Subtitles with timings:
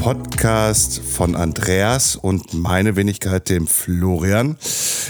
[0.00, 4.56] Podcast von Andreas und meine Wenigkeit, dem Florian.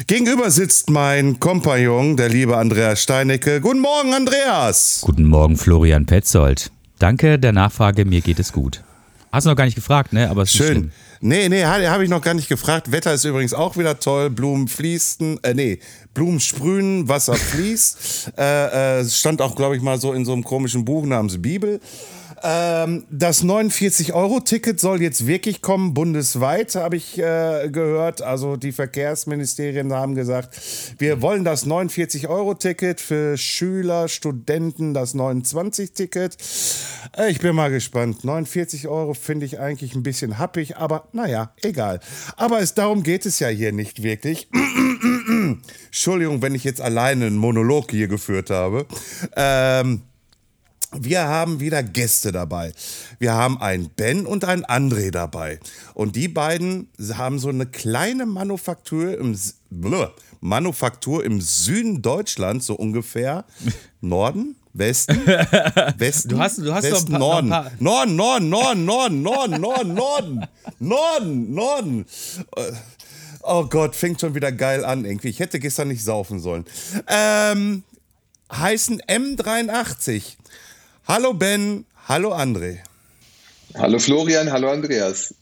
[0.09, 3.61] Gegenüber sitzt mein Kompagnon, der liebe Andreas Steinecke.
[3.61, 4.99] Guten Morgen, Andreas.
[5.03, 6.73] Guten Morgen, Florian Petzold.
[6.99, 8.83] Danke der Nachfrage, mir geht es gut.
[9.31, 10.29] Hast du noch gar nicht gefragt, ne?
[10.29, 10.77] Aber es ist nicht Schön.
[10.79, 10.91] schlimm.
[11.21, 12.91] Nee, nee, habe ich noch gar nicht gefragt.
[12.91, 14.29] Wetter ist übrigens auch wieder toll.
[14.29, 15.79] Blumen fließen, äh, nee,
[16.15, 18.33] Blumen sprühen, Wasser fließt.
[18.37, 21.79] äh, äh, stand auch, glaube ich, mal so in so einem komischen Buch namens Bibel.
[22.43, 28.23] Ähm, das 49-Euro-Ticket soll jetzt wirklich kommen, bundesweit, habe ich äh, gehört.
[28.23, 30.59] Also die Verkehrsministerien haben gesagt,
[30.99, 36.37] wir wollen das 49-Euro-Ticket für Schüler, Studenten, das 29-Ticket.
[37.17, 38.25] Äh, ich bin mal gespannt.
[38.25, 42.01] 49 Euro finde ich eigentlich ein bisschen happig, aber naja, egal.
[42.37, 44.49] Aber es, darum geht es ja hier nicht wirklich.
[45.87, 48.87] Entschuldigung, wenn ich jetzt alleine einen Monolog hier geführt habe.
[49.37, 50.03] Ähm,
[50.93, 52.73] wir haben wieder Gäste dabei.
[53.21, 55.61] Wir haben einen Ben und einen André dabei.
[55.95, 59.39] Und die beiden haben so eine kleine Manufaktur im,
[59.71, 60.09] Blö,
[60.41, 63.45] Manufaktur im Süden Deutschlands, so ungefähr.
[64.01, 64.57] Norden?
[64.73, 65.27] Westen?
[65.97, 66.29] Westen?
[66.31, 68.17] Du hast, du hast Westen, noch ein paar, Norden.
[68.17, 70.47] Norden, Norden, Norden, Norden, Norden, Norden,
[70.79, 72.07] Norden, Norden.
[72.57, 72.73] Äh,
[73.43, 75.29] oh Gott, fängt schon wieder geil an irgendwie.
[75.29, 76.65] Ich hätte gestern nicht saufen sollen.
[77.09, 77.85] Ähm,
[78.53, 80.37] heißen M83.
[81.13, 82.85] Hallo Ben, hallo André.
[83.75, 85.35] Hallo Florian, hallo Andreas.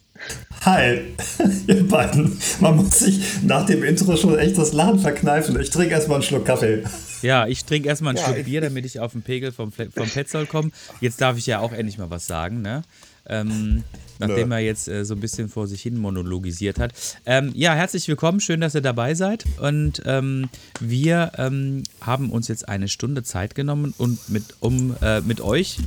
[0.65, 1.15] Hi,
[1.67, 2.41] ihr beiden.
[2.61, 5.61] Man muss sich nach dem Intro schon echt das Lachen verkneifen.
[5.61, 6.85] Ich trinke erstmal einen Schluck Kaffee.
[7.21, 10.09] Ja, ich trinke erstmal einen Ja, Schluck Bier, damit ich auf den Pegel vom, vom
[10.09, 10.71] Petzold komme.
[11.03, 12.81] Jetzt darf ich ja auch endlich mal was sagen, ne?
[13.29, 13.85] Ähm,
[14.19, 14.55] nachdem Nö.
[14.57, 16.93] er jetzt äh, so ein bisschen vor sich hin monologisiert hat.
[17.27, 19.45] Ähm, ja, herzlich willkommen, schön, dass ihr dabei seid.
[19.61, 20.49] Und ähm,
[20.81, 25.79] wir ähm, haben uns jetzt eine Stunde Zeit genommen und mit, um äh, mit euch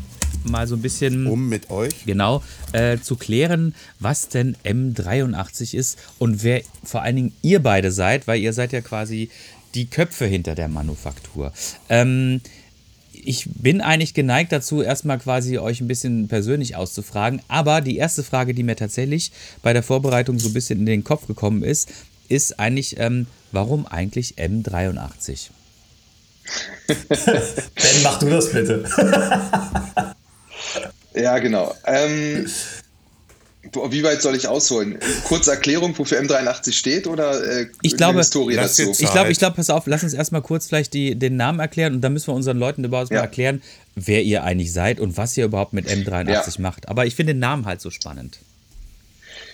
[0.43, 2.05] mal so ein bisschen Um mit euch.
[2.05, 2.41] Genau,
[2.71, 8.27] äh, zu klären, was denn M83 ist und wer vor allen Dingen ihr beide seid,
[8.27, 9.29] weil ihr seid ja quasi
[9.75, 11.53] die Köpfe hinter der Manufaktur.
[11.89, 12.41] Ähm,
[13.23, 18.23] ich bin eigentlich geneigt dazu, erstmal quasi euch ein bisschen persönlich auszufragen, aber die erste
[18.23, 21.89] Frage, die mir tatsächlich bei der Vorbereitung so ein bisschen in den Kopf gekommen ist,
[22.29, 25.49] ist eigentlich, ähm, warum eigentlich M83?
[26.87, 28.83] Ben, mach du das bitte.
[31.13, 31.75] Ja, genau.
[31.85, 32.47] Ähm,
[33.89, 34.97] wie weit soll ich ausholen?
[35.25, 38.91] Kurze Erklärung, wofür M83 steht oder äh, Ich eine glaube- Historie dazu?
[38.97, 41.93] Ich glaube, ich glaube, pass auf, lass uns erstmal kurz vielleicht die, den Namen erklären
[41.95, 43.21] und dann müssen wir unseren Leuten überhaupt mal Ja.
[43.21, 43.61] erklären,
[43.95, 46.43] wer ihr eigentlich seid und was ihr überhaupt mit M83 Ja.
[46.59, 46.89] macht.
[46.89, 48.39] Aber ich finde den Namen halt so spannend.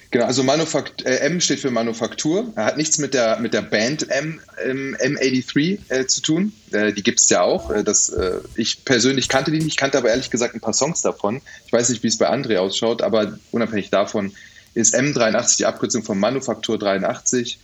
[0.10, 2.54] Genau, also Manufakt äh, M steht für Manufaktur.
[2.56, 6.54] Er hat nichts mit der, mit der Band M, ähm, M83 äh, zu tun.
[6.72, 7.72] Äh, die gibt es ja auch.
[7.72, 11.02] Äh, das, äh, ich persönlich kannte die nicht, kannte aber ehrlich gesagt ein paar Songs
[11.02, 11.42] davon.
[11.66, 14.34] Ich weiß nicht, wie es bei André ausschaut, aber unabhängig davon
[14.74, 17.60] ist M83 die Abkürzung von Manufaktur 83.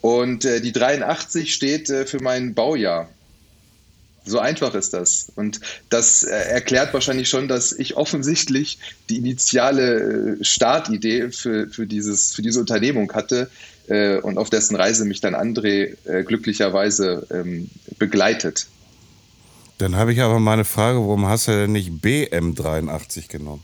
[0.00, 3.08] Und äh, die 83 steht äh, für mein Baujahr.
[4.24, 5.32] So einfach ist das.
[5.36, 8.78] Und das äh, erklärt wahrscheinlich schon, dass ich offensichtlich
[9.10, 13.50] die initiale äh, Startidee für, für, dieses, für diese Unternehmung hatte
[13.88, 18.66] äh, und auf dessen Reise mich dann André glücklicherweise ähm, begleitet.
[19.78, 23.62] Dann habe ich aber mal eine Frage, warum hast du denn nicht BM83 genommen?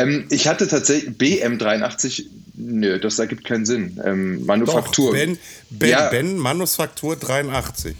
[0.00, 4.00] Ähm, ich hatte tatsächlich BM83, nö, das ergibt keinen Sinn.
[4.04, 5.12] Ähm, Manufaktur.
[5.12, 5.38] Doch, ben,
[5.70, 6.08] ben, Ja.
[6.10, 7.96] ben Manufaktur 83.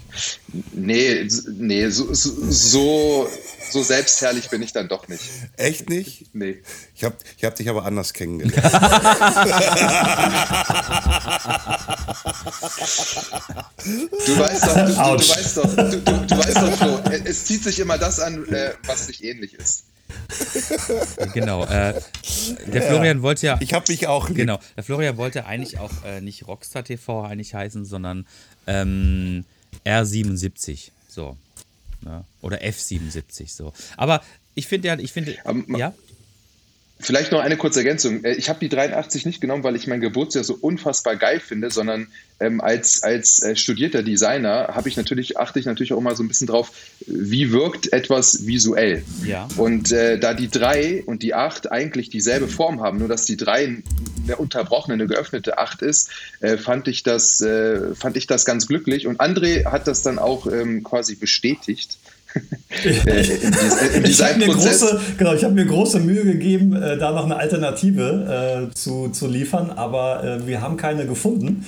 [0.73, 3.29] Nee, nee so, so, so,
[3.71, 5.21] so selbstherrlich bin ich dann doch nicht.
[5.57, 6.25] Echt nicht?
[6.33, 6.61] Nee.
[6.95, 8.63] Ich habe ich hab dich aber anders kennengelernt.
[14.25, 17.21] Du weißt doch, du, du, du weißt doch, du, du, du weißt doch, Flo, es-
[17.25, 19.83] es zieht sich immer das an, äh, was sich ähnlich ist.
[21.33, 21.63] Genau.
[21.65, 21.99] Äh,
[22.67, 23.57] der Florian wollte ja.
[23.61, 24.37] Ich habe mich auch lieb.
[24.37, 24.59] Genau.
[24.75, 28.25] Der Florian wollte eigentlich auch äh, nicht Rockstar TV eigentlich heißen, sondern
[28.67, 29.45] ähm,
[29.85, 30.91] R77.
[31.07, 31.37] So.
[32.01, 32.23] Ne?
[32.41, 33.49] Oder F77.
[33.55, 33.73] So.
[33.97, 34.21] Aber
[34.55, 35.35] ich finde ja, ich finde.
[35.67, 35.93] Ma- Ja?
[37.01, 38.23] Vielleicht noch eine kurze Ergänzung.
[38.23, 41.71] Äh, ich habe die 83 nicht genommen, weil ich mein Geburtsjahr so unfassbar geil finde,
[41.71, 42.07] sondern
[42.39, 46.23] ähm, als, als äh, studierter Designer habe ich natürlich, achte ich natürlich auch immer so
[46.23, 46.71] ein bisschen drauf,
[47.05, 49.03] wie wirkt etwas visuell.
[49.25, 49.47] Ja.
[49.57, 53.37] Und äh, da die 3 und die 8 eigentlich dieselbe Form haben, nur dass die
[53.37, 53.83] 3
[54.23, 56.09] eine unterbrochene, eine geöffnete 8 ist,
[56.39, 59.07] äh, fand, ich das, äh, fand ich das ganz glücklich.
[59.07, 61.97] Und André hat das dann auch ähm, quasi bestätigt.
[62.83, 63.23] Äh,
[63.97, 67.35] im, ich habe mir, große, genau, hab mir große Mühe gegeben, äh, da noch eine
[67.35, 71.65] Alternative äh, zu, zu liefern, aber äh, wir haben keine gefunden.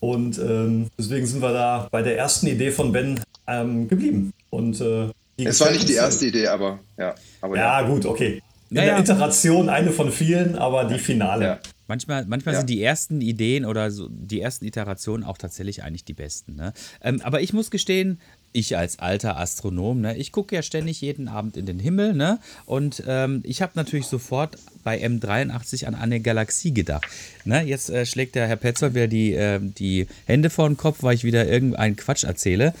[0.00, 4.32] Und ähm, deswegen sind wir da bei der ersten Idee von Ben ähm, geblieben.
[4.50, 7.14] Und, äh, es war nicht die erste Idee, aber ja.
[7.40, 8.42] Aber ja, ja, gut, okay.
[8.70, 8.94] In naja.
[8.94, 11.44] der Iteration eine von vielen, aber die Finale.
[11.44, 11.58] Ja.
[11.88, 12.60] Manchmal, manchmal ja.
[12.60, 16.56] sind die ersten Ideen oder so die ersten Iterationen auch tatsächlich eigentlich die besten.
[16.56, 16.72] Ne?
[17.02, 18.18] Ähm, aber ich muss gestehen,
[18.52, 22.38] ich als alter Astronom, ne, ich gucke ja ständig jeden Abend in den Himmel, ne?
[22.66, 27.06] Und ähm, ich habe natürlich sofort bei M83 an eine Galaxie gedacht.
[27.44, 27.62] Ne?
[27.62, 31.14] Jetzt äh, schlägt der Herr Petzold wieder die, äh, die Hände vor den Kopf, weil
[31.14, 32.74] ich wieder irgendeinen Quatsch erzähle.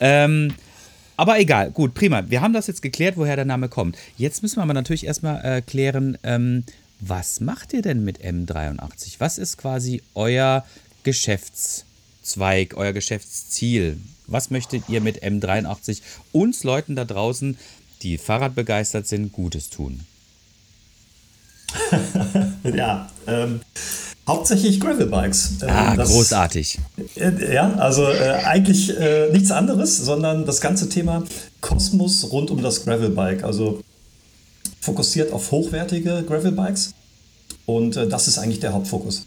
[0.00, 0.54] Ähm,
[1.16, 2.28] aber egal, gut, prima.
[2.28, 3.96] Wir haben das jetzt geklärt, woher der Name kommt.
[4.16, 6.64] Jetzt müssen wir aber natürlich erstmal äh, klären, ähm,
[7.00, 9.16] was macht ihr denn mit M83?
[9.18, 10.64] Was ist quasi euer
[11.02, 13.98] Geschäftszweig, euer Geschäftsziel?
[14.26, 16.00] Was möchtet ihr mit M83
[16.32, 17.58] uns Leuten da draußen,
[18.02, 20.00] die Fahrradbegeistert sind, Gutes tun?
[22.76, 23.60] ja, ähm,
[24.26, 25.62] hauptsächlich Gravelbikes.
[25.62, 26.78] Ähm, ah, das, großartig.
[27.16, 31.24] Äh, ja, also äh, eigentlich äh, nichts anderes, sondern das ganze Thema
[31.60, 33.44] Kosmos rund um das Gravelbike.
[33.44, 33.82] Also
[34.80, 36.94] fokussiert auf hochwertige Gravelbikes
[37.66, 39.26] und äh, das ist eigentlich der Hauptfokus.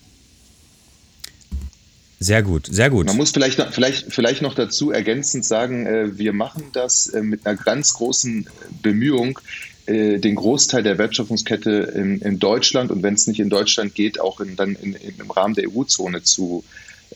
[2.20, 3.06] Sehr gut, sehr gut.
[3.06, 7.46] Man muss vielleicht, vielleicht, vielleicht noch dazu ergänzend sagen, äh, wir machen das äh, mit
[7.46, 8.50] einer ganz großen
[8.82, 9.40] Bemühung,
[9.86, 14.20] äh, den Großteil der Wertschöpfungskette in, in Deutschland und wenn es nicht in Deutschland geht,
[14.20, 16.64] auch in, dann in, im Rahmen der EU-Zone zu,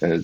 [0.01, 0.19] äh,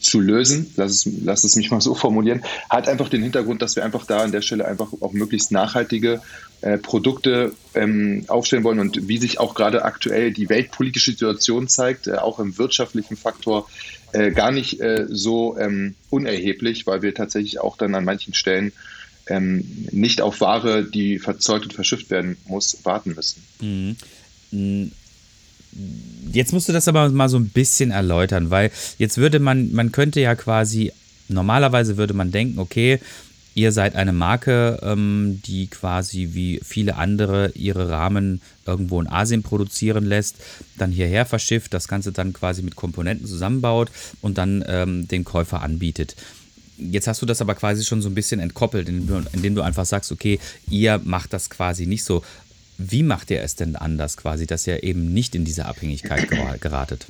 [0.00, 3.76] zu lösen, lass es, lass es mich mal so formulieren, hat einfach den Hintergrund, dass
[3.76, 6.22] wir einfach da an der Stelle einfach auch möglichst nachhaltige
[6.62, 12.06] äh, Produkte ähm, aufstellen wollen und wie sich auch gerade aktuell die weltpolitische Situation zeigt,
[12.06, 13.68] äh, auch im wirtschaftlichen Faktor,
[14.12, 18.72] äh, gar nicht äh, so ähm, unerheblich, weil wir tatsächlich auch dann an manchen Stellen
[19.26, 23.42] ähm, nicht auf Ware, die verzeugt und verschifft werden muss, warten müssen.
[23.60, 24.92] Mhm.
[26.32, 29.90] Jetzt musst du das aber mal so ein bisschen erläutern, weil jetzt würde man, man
[29.90, 30.92] könnte ja quasi,
[31.28, 33.00] normalerweise würde man denken, okay,
[33.54, 39.42] Ihr seid eine Marke, ähm, die quasi wie viele andere ihre Rahmen irgendwo in Asien
[39.42, 40.36] produzieren lässt,
[40.78, 43.90] dann hierher verschifft, das Ganze dann quasi mit Komponenten zusammenbaut
[44.22, 46.16] und dann ähm, den Käufer anbietet.
[46.78, 50.10] Jetzt hast du das aber quasi schon so ein bisschen entkoppelt, indem du, einfach sagst,
[50.10, 52.22] okay, ihr macht das quasi nicht so.
[52.78, 56.28] Wie macht ihr es denn anders quasi, dass ihr eben nicht in diese Abhängigkeit
[56.60, 57.06] geratet?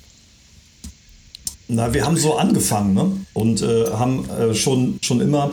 [1.68, 3.16] Na, wir haben so angefangen ne?
[3.32, 5.52] und äh, haben äh, schon, schon immer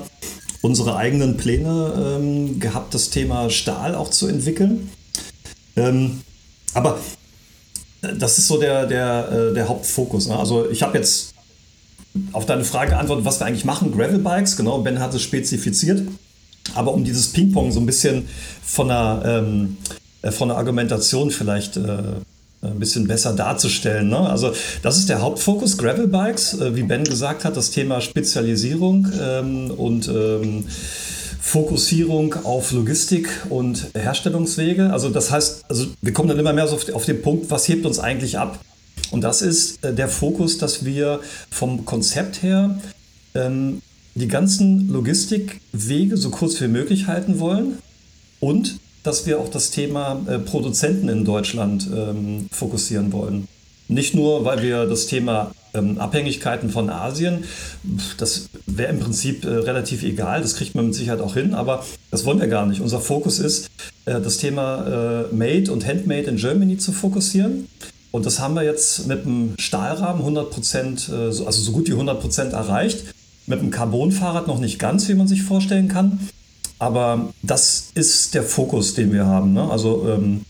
[0.61, 4.89] unsere eigenen Pläne ähm, gehabt, das Thema Stahl auch zu entwickeln.
[5.75, 6.21] Ähm,
[6.73, 6.99] aber
[8.01, 10.27] das ist so der, der, äh, der Hauptfokus.
[10.27, 10.37] Ne?
[10.37, 11.33] Also ich habe jetzt
[12.31, 13.91] auf deine Frage geantwortet, was wir eigentlich machen.
[13.91, 16.01] Gravelbikes, genau, Ben hat es spezifiziert.
[16.75, 18.27] Aber um dieses Ping-Pong so ein bisschen
[18.63, 19.77] von der, ähm,
[20.21, 22.15] äh, von der Argumentation vielleicht äh,
[22.61, 24.09] ein bisschen besser darzustellen.
[24.09, 24.19] Ne?
[24.19, 29.71] Also das ist der Hauptfokus, Gravelbikes, äh, wie Ben gesagt hat, das Thema Spezialisierung ähm,
[29.71, 30.65] und ähm,
[31.39, 34.91] Fokussierung auf Logistik und Herstellungswege.
[34.91, 37.67] Also das heißt, also wir kommen dann immer mehr so auf, auf den Punkt, was
[37.67, 38.59] hebt uns eigentlich ab?
[39.11, 42.77] Und das ist äh, der Fokus, dass wir vom Konzept her
[43.35, 43.81] ähm,
[44.15, 47.77] die ganzen Logistikwege so kurz wie möglich halten wollen
[48.39, 53.47] und dass wir auch das Thema äh, Produzenten in Deutschland ähm, fokussieren wollen.
[53.87, 57.43] Nicht nur, weil wir das Thema ähm, Abhängigkeiten von Asien,
[58.17, 61.83] das wäre im Prinzip äh, relativ egal, das kriegt man mit Sicherheit auch hin, aber
[62.11, 62.81] das wollen wir gar nicht.
[62.81, 63.69] Unser Fokus ist,
[64.05, 67.67] äh, das Thema äh, Made und Handmade in Germany zu fokussieren.
[68.11, 71.93] Und das haben wir jetzt mit dem Stahlrahmen 100 Prozent, äh, also so gut wie
[71.93, 73.05] 100 Prozent erreicht.
[73.45, 76.19] Mit dem Carbonfahrrad noch nicht ganz, wie man sich vorstellen kann.
[76.79, 79.53] Aber das ist der Fokus, den wir haben.
[79.53, 79.69] Ne?
[79.69, 80.45] Also ähm,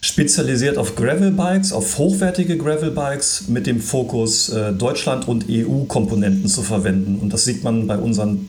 [0.00, 7.18] spezialisiert auf Gravelbikes, auf hochwertige Gravelbikes mit dem Fokus äh, Deutschland und EU-Komponenten zu verwenden.
[7.18, 8.48] Und das sieht man bei unseren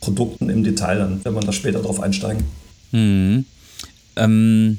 [0.00, 2.44] Produkten im Detail dann, wenn man da später drauf einsteigen.
[2.90, 3.44] Mhm.
[4.16, 4.78] Ähm,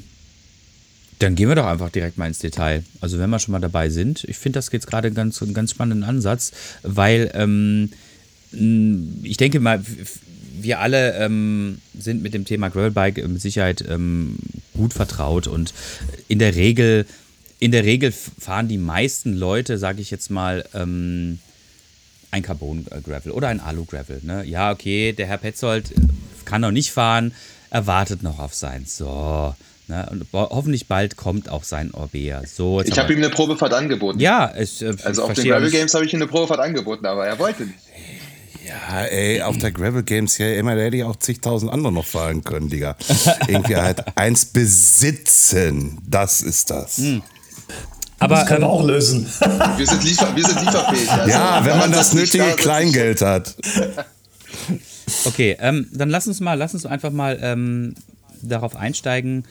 [1.18, 2.84] dann gehen wir doch einfach direkt mal ins Detail.
[3.00, 5.70] Also wenn wir schon mal dabei sind, ich finde das jetzt gerade ganz, einen ganz
[5.70, 7.90] spannenden Ansatz, weil ähm,
[9.22, 9.82] ich denke mal,
[10.62, 14.36] wir alle ähm, sind mit dem Thema Gravelbike mit Sicherheit ähm,
[14.74, 15.72] gut vertraut und
[16.28, 17.06] in der Regel,
[17.58, 21.38] in der Regel fahren die meisten Leute, sage ich jetzt mal, ähm,
[22.30, 24.20] ein Carbon-Gravel oder ein Alu-Gravel.
[24.22, 24.44] Ne?
[24.44, 25.92] Ja, okay, der Herr Petzold
[26.44, 27.32] kann noch nicht fahren,
[27.70, 28.84] er wartet noch auf sein.
[28.86, 29.54] So.
[29.88, 30.06] Ne?
[30.10, 32.42] Und hoffentlich bald kommt auch sein Orbea.
[32.44, 34.18] So, ich habe ihm eine Probefahrt angeboten.
[34.18, 37.26] Ja, ich, äh, also auf den Gravel Games habe ich ihm eine Probefahrt angeboten, aber
[37.26, 37.78] er wollte nicht.
[38.66, 42.04] Ja, ey, auf der Gravel Games hier immer, da hätte ich auch zigtausend andere noch
[42.04, 42.96] fahren können, Digga.
[43.46, 46.98] Irgendwie halt eins besitzen, das ist das.
[46.98, 47.22] Hm.
[48.18, 49.26] Aber das können wir auch lösen.
[49.76, 51.10] wir, sind liefer, wir sind lieferfähig.
[51.10, 53.54] Also, ja, wenn man das nötige da, Kleingeld hat.
[55.24, 57.94] Okay, ähm, dann lass uns mal, lass uns einfach mal ähm,
[58.42, 59.44] darauf einsteigen,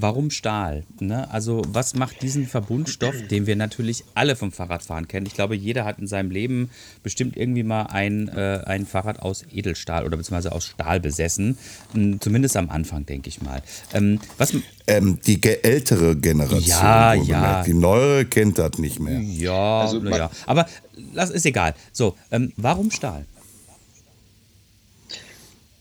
[0.00, 0.84] Warum Stahl?
[1.00, 1.28] Ne?
[1.30, 5.26] Also was macht diesen Verbundstoff, den wir natürlich alle vom Fahrradfahren kennen?
[5.26, 6.70] Ich glaube, jeder hat in seinem Leben
[7.02, 11.58] bestimmt irgendwie mal ein, äh, ein Fahrrad aus Edelstahl oder beziehungsweise aus Stahl besessen.
[11.94, 13.62] Hm, zumindest am Anfang, denke ich mal.
[13.92, 14.54] Ähm, was,
[14.86, 16.62] ähm, die ältere Generation.
[16.62, 17.62] Ja, ja.
[17.64, 19.20] Die neuere kennt das nicht mehr.
[19.20, 20.30] Ja, also, ja.
[20.46, 20.66] Aber
[21.14, 21.74] das ist egal.
[21.92, 23.26] So, ähm, warum Stahl?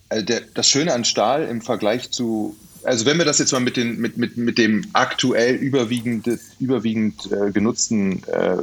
[0.09, 2.55] Also der, das Schöne an Stahl im Vergleich zu
[2.87, 6.29] also wenn wir das jetzt mal mit, den, mit, mit, mit dem aktuell überwiegend,
[6.59, 8.57] überwiegend äh, genutzten äh,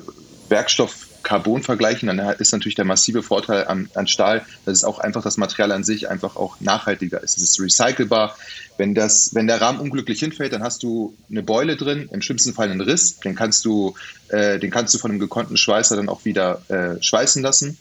[0.48, 4.98] Werkstoff Carbon vergleichen, dann ist natürlich der massive Vorteil an, an Stahl, dass es auch
[4.98, 7.38] einfach das Material an sich einfach auch nachhaltiger ist.
[7.38, 8.36] Es ist recycelbar.
[8.76, 12.52] Wenn, das, wenn der Rahmen unglücklich hinfällt, dann hast du eine Beule drin, im schlimmsten
[12.52, 13.94] Fall einen Riss, den kannst du,
[14.28, 17.78] äh, den kannst du von einem gekonnten Schweißer dann auch wieder äh, schweißen lassen.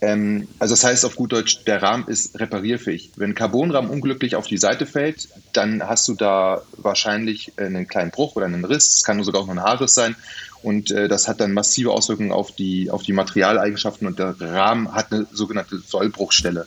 [0.00, 3.12] Ähm, also das heißt auf gut Deutsch, der Rahmen ist reparierfähig.
[3.16, 8.36] Wenn Carbonrahmen unglücklich auf die Seite fällt, dann hast du da wahrscheinlich einen kleinen Bruch
[8.36, 8.96] oder einen Riss.
[8.96, 10.16] Es kann sogar auch noch ein Haarriss sein.
[10.62, 14.92] Und äh, das hat dann massive Auswirkungen auf die, auf die Materialeigenschaften und der Rahmen
[14.94, 16.66] hat eine sogenannte Sollbruchstelle.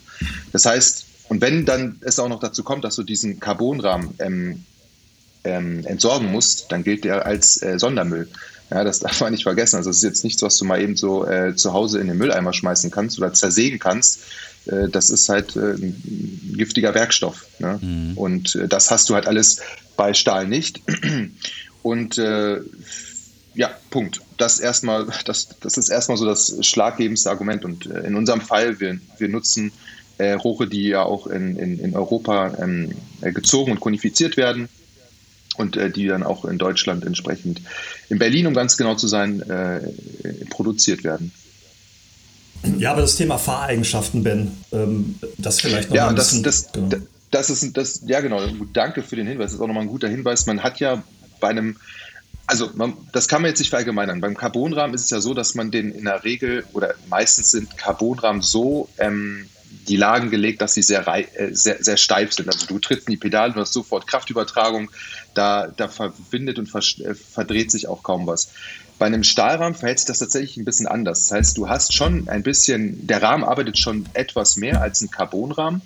[0.52, 4.66] Das heißt, und wenn dann es auch noch dazu kommt, dass du diesen Carbonrahmen ähm,
[5.44, 8.30] ähm, entsorgen musst, dann gilt der als äh, Sondermüll.
[8.72, 9.78] Ja, das darf man nicht vergessen.
[9.78, 12.18] Also es ist jetzt nichts, was du mal eben so äh, zu Hause in den
[12.18, 14.22] Mülleimer schmeißen kannst oder zersägen kannst.
[14.66, 17.46] Äh, das ist halt äh, ein giftiger Werkstoff.
[17.60, 17.80] Ne?
[17.82, 18.18] Mhm.
[18.18, 19.62] Und äh, das hast du halt alles
[19.98, 20.82] bei Stahl nicht.
[21.82, 22.60] Und äh,
[23.56, 24.22] ja, Punkt.
[24.38, 27.66] Das erstmal, das, das ist erstmal so das schlaggebendste Argument.
[27.66, 29.72] Und äh, in unserem Fall, wir, wir nutzen
[30.22, 34.68] Rohre, die ja auch in, in, in Europa ähm, gezogen und konifiziert werden
[35.60, 37.62] und äh, die dann auch in Deutschland entsprechend,
[38.08, 39.82] in Berlin, um ganz genau zu sein, äh,
[40.50, 41.32] produziert werden.
[42.78, 46.72] Ja, aber das Thema Fahreigenschaften, Ben, ähm, das vielleicht noch ja, ein das, bisschen, das,
[46.72, 46.96] genau.
[47.32, 48.42] das ist das, ja genau,
[48.74, 49.48] danke für den Hinweis.
[49.48, 50.46] Das ist auch nochmal ein guter Hinweis.
[50.46, 51.04] Man hat ja
[51.40, 51.78] bei einem,
[52.48, 54.22] also man, das kann man jetzt nicht verallgemeinern.
[54.22, 57.78] Beim Carbonrahmen ist es ja so, dass man den in der Regel oder meistens sind
[57.78, 59.46] Carbonrahmen so ähm,
[59.88, 62.48] die Lagen gelegt, dass sie sehr, äh, sehr, sehr steif sind.
[62.48, 64.92] Also du trittst in die Pedale, du hast sofort Kraftübertragung,
[65.34, 68.52] da, da verbindet und äh, verdreht sich auch kaum was.
[69.00, 71.28] Bei einem Stahlrahmen verhält sich das tatsächlich ein bisschen anders.
[71.28, 75.10] Das heißt, du hast schon ein bisschen, der Rahmen arbeitet schon etwas mehr als ein
[75.10, 75.82] Carbonrahmen.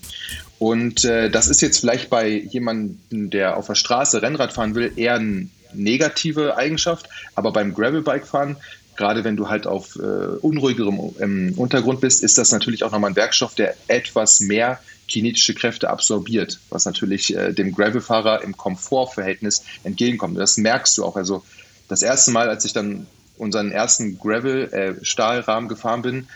[0.57, 4.93] Und äh, das ist jetzt vielleicht bei jemandem, der auf der Straße Rennrad fahren will,
[4.95, 7.07] eher eine negative Eigenschaft.
[7.35, 8.57] Aber beim Gravelbike-Fahren
[8.95, 13.11] gerade wenn du halt auf äh, unruhigerem ähm, Untergrund bist, ist das natürlich auch nochmal
[13.11, 19.63] ein Werkstoff, der etwas mehr kinetische Kräfte absorbiert, was natürlich äh, dem Gravelfahrer im Komfortverhältnis
[19.83, 20.37] entgegenkommt.
[20.37, 21.15] Das merkst du auch.
[21.15, 21.43] Also
[21.87, 23.07] das erste Mal, als ich dann
[23.37, 26.27] unseren ersten Gravel-Stahlrahmen äh, gefahren bin,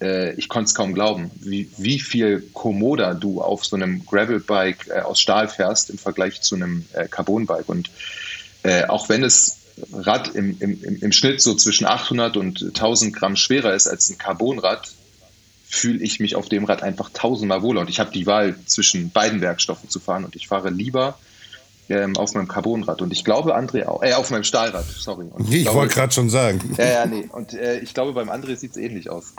[0.00, 4.88] äh, ich konnte es kaum glauben, wie, wie viel kommoder du auf so einem Gravelbike
[4.88, 7.68] äh, aus Stahl fährst im Vergleich zu einem äh, Carbonbike.
[7.68, 7.90] Und
[8.88, 9.58] auch wenn es
[9.92, 14.18] Rad im, im, im Schnitt so zwischen 800 und 1000 Gramm schwerer ist als ein
[14.18, 14.92] Carbonrad,
[15.68, 17.82] fühle ich mich auf dem Rad einfach tausendmal wohler.
[17.82, 21.18] Und ich habe die Wahl zwischen beiden Werkstoffen zu fahren und ich fahre lieber
[21.88, 23.02] ähm, auf meinem Carbonrad.
[23.02, 25.26] Und ich glaube, André auch, äh, auf meinem Stahlrad, sorry.
[25.30, 26.74] Und ich, ich wollte gerade schon sagen.
[26.78, 27.28] Ja, ja, nee.
[27.30, 29.34] Und äh, ich glaube, beim André sieht es ähnlich aus.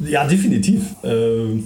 [0.00, 0.82] Ja, definitiv.
[1.02, 1.62] Äh,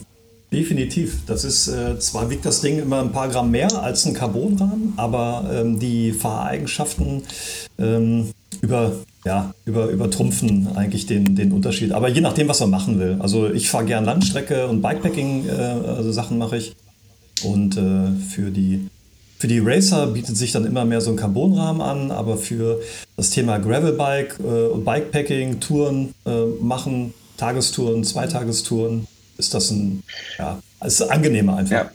[0.52, 1.24] Definitiv.
[1.26, 4.92] Das ist äh, zwar wiegt das Ding immer ein paar Gramm mehr als ein Carbonrahmen,
[4.96, 7.22] aber ähm, die Fahreigenschaften
[7.78, 8.30] ähm,
[8.60, 8.92] über,
[9.24, 11.92] ja, über, übertrumpfen eigentlich den, den Unterschied.
[11.92, 13.16] Aber je nachdem, was man machen will.
[13.20, 16.76] Also ich fahre gern Landstrecke und Bikepacking-Sachen äh, mache ich.
[17.42, 18.88] Und äh, für die
[19.38, 22.80] für die Racer bietet sich dann immer mehr so ein Carbonrahmen an, aber für
[23.16, 30.02] das Thema Gravelbike äh, und Bikepacking, Touren äh, machen, Tagestouren, Zweitagestouren, ist das ein,
[30.38, 31.72] ja, ist angenehmer einfach.
[31.72, 31.92] Ja.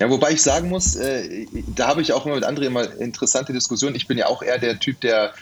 [0.00, 1.46] Ja, wobei ich sagen muss, äh,
[1.76, 3.94] da habe ich auch immer mit André immer interessante Diskussionen.
[3.94, 5.32] Ich bin ja auch eher der Typ, der,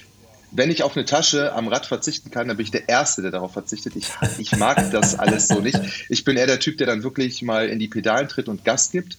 [0.51, 3.31] wenn ich auf eine Tasche am Rad verzichten kann, dann bin ich der Erste, der
[3.31, 3.97] darauf verzichtet.
[3.97, 5.81] Ich, ich mag das alles so nicht.
[6.11, 8.91] Ich bin eher der Typ, der dann wirklich mal in die Pedalen tritt und Gas
[8.91, 9.17] gibt.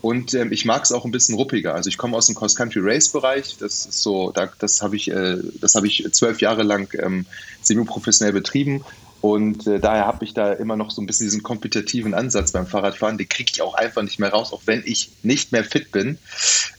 [0.00, 1.74] Und ähm, ich mag es auch ein bisschen ruppiger.
[1.74, 3.56] Also ich komme aus dem Cross-Country-Race-Bereich.
[3.58, 7.26] Das ist so, da, das habe ich, äh, das habe ich zwölf Jahre lang ähm,
[7.60, 8.84] semi-professionell betrieben.
[9.20, 12.66] Und äh, daher habe ich da immer noch so ein bisschen diesen kompetitiven Ansatz beim
[12.66, 13.18] Fahrradfahren.
[13.18, 16.18] Den kriege ich auch einfach nicht mehr raus, auch wenn ich nicht mehr fit bin.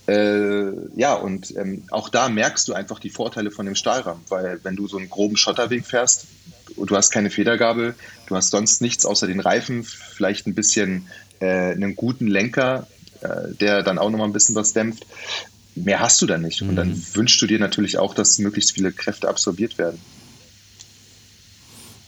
[0.08, 4.60] Äh, ja, und ähm, auch da merkst du einfach die Vorteile von dem Stahlrahmen, weil
[4.63, 6.27] wenn du so einen groben Schotterweg fährst,
[6.77, 7.96] du hast keine Federgabel,
[8.27, 11.08] du hast sonst nichts außer den Reifen, vielleicht ein bisschen
[11.41, 12.88] äh, einen guten Lenker,
[13.22, 15.05] äh, der dann auch nochmal ein bisschen was dämpft.
[15.75, 16.62] Mehr hast du da nicht.
[16.62, 20.00] Und dann wünschst du dir natürlich auch, dass möglichst viele Kräfte absorbiert werden.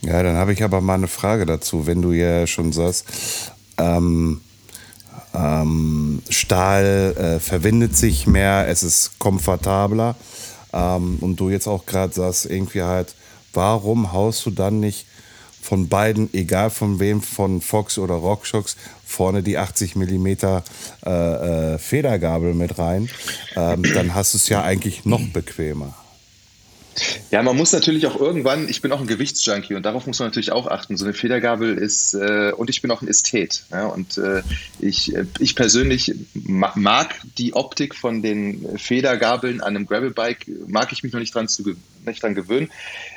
[0.03, 3.05] Ja, dann habe ich aber mal eine Frage dazu, wenn du ja schon sagst,
[3.77, 4.41] ähm,
[5.33, 10.15] ähm, Stahl äh, verwendet sich mehr, es ist komfortabler
[10.73, 13.15] ähm, und du jetzt auch gerade sagst, irgendwie halt,
[13.53, 15.05] warum haust du dann nicht
[15.61, 20.53] von beiden, egal von wem, von Fox oder RockShox, vorne die 80 mm äh,
[21.05, 23.07] äh, Federgabel mit rein?
[23.55, 25.93] Ähm, dann hast du es ja eigentlich noch bequemer.
[27.31, 30.27] Ja, man muss natürlich auch irgendwann, ich bin auch ein Gewichtsjunkie und darauf muss man
[30.27, 30.97] natürlich auch achten.
[30.97, 33.63] So eine Federgabel ist, äh, und ich bin auch ein Ästhet.
[33.71, 34.41] Ja, und äh,
[34.79, 41.03] ich, äh, ich persönlich mag die Optik von den Federgabeln an einem Gravelbike, mag ich
[41.03, 42.69] mich noch nicht dran, zu, nicht dran gewöhnen.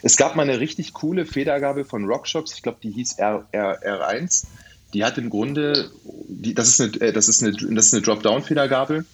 [0.03, 3.83] Es gab mal eine richtig coole Federgabel von RockShox, ich glaube, die hieß R, R,
[3.83, 4.45] R1.
[4.93, 5.91] Die hat im Grunde,
[6.29, 9.05] die, das ist eine, äh, eine, das ist eine Drop-Down-Federgabel.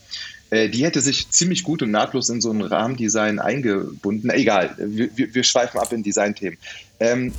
[0.51, 4.31] Äh, die hätte sich ziemlich gut und nahtlos in so ein Rahmendesign eingebunden.
[4.31, 6.59] Egal, wir, wir schweifen ab in Designthemen.
[6.99, 7.33] Ähm,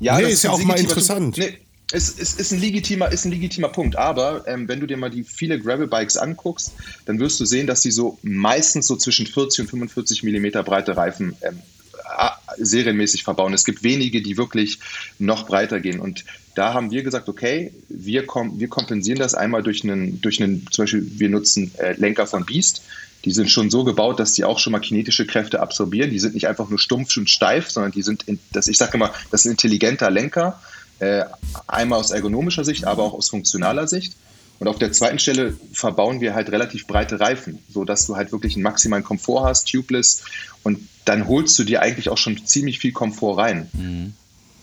[0.00, 1.36] ja, nee, ist ja auch mal interessant.
[1.38, 1.58] Nee,
[1.90, 5.10] es, es, ist, ein legitimer, ist ein legitimer Punkt, aber ähm, wenn du dir mal
[5.10, 6.74] die viele Gravel-Bikes anguckst,
[7.06, 10.96] dann wirst du sehen, dass die so meistens so zwischen 40 und 45 Millimeter breite
[10.96, 11.62] Reifen ähm,
[12.58, 13.54] serienmäßig verbauen.
[13.54, 14.78] Es gibt wenige, die wirklich
[15.18, 16.00] noch breiter gehen.
[16.00, 16.24] Und
[16.58, 20.66] da haben wir gesagt, okay, wir, kom wir kompensieren das einmal durch einen, durch einen,
[20.72, 22.82] zum Beispiel, wir nutzen äh, Lenker von Beast.
[23.24, 26.10] Die sind schon so gebaut, dass die auch schon mal kinetische Kräfte absorbieren.
[26.10, 28.94] Die sind nicht einfach nur stumpf und steif, sondern die sind, in, das, ich sage
[28.94, 30.60] immer, das ist ein intelligenter Lenker.
[30.98, 31.26] Äh,
[31.68, 34.14] einmal aus ergonomischer Sicht, aber auch aus funktionaler Sicht.
[34.58, 38.56] Und auf der zweiten Stelle verbauen wir halt relativ breite Reifen, sodass du halt wirklich
[38.56, 40.24] einen maximalen Komfort hast, tubeless.
[40.64, 43.68] Und dann holst du dir eigentlich auch schon ziemlich viel Komfort rein.
[43.74, 44.14] Mhm.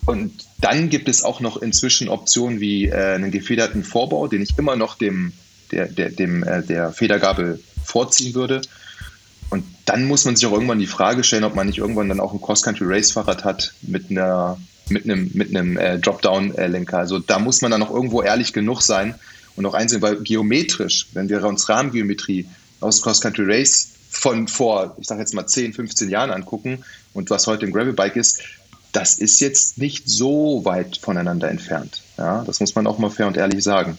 [0.06, 4.58] Und dann gibt es auch noch inzwischen Optionen wie äh, einen gefederten Vorbau, den ich
[4.58, 5.34] immer noch dem,
[5.72, 8.62] der, der, dem, äh, der Federgabel vorziehen würde.
[9.50, 12.20] Und dann muss man sich auch irgendwann die Frage stellen, ob man nicht irgendwann dann
[12.20, 17.00] auch ein Cross-Country-Race-Fahrrad hat mit einer mit einem, mit einem äh, Dropdown-Lenker.
[17.00, 19.16] Also da muss man dann auch irgendwo ehrlich genug sein,
[19.56, 22.48] und auch einsehen, weil geometrisch, wenn wir uns Rahmengeometrie
[22.82, 27.30] aus Cross Country Race von vor, ich sage jetzt mal 10, 15 Jahren angucken und
[27.30, 28.42] was heute ein Gravelbike ist,
[28.96, 32.02] das ist jetzt nicht so weit voneinander entfernt.
[32.18, 33.98] Ja, das muss man auch mal fair und ehrlich sagen.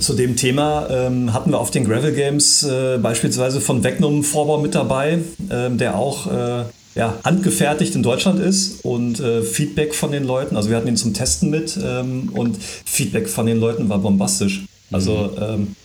[0.00, 4.58] Zu dem Thema ähm, hatten wir auf den Gravel Games äh, beispielsweise von Vegnum Vorbau
[4.58, 6.64] mit dabei, äh, der auch äh,
[6.94, 10.96] ja, handgefertigt in Deutschland ist und äh, Feedback von den Leuten, also wir hatten ihn
[10.96, 14.66] zum Testen mit ähm, und Feedback von den Leuten war bombastisch.
[14.92, 15.42] Also mhm.
[15.42, 15.76] ähm,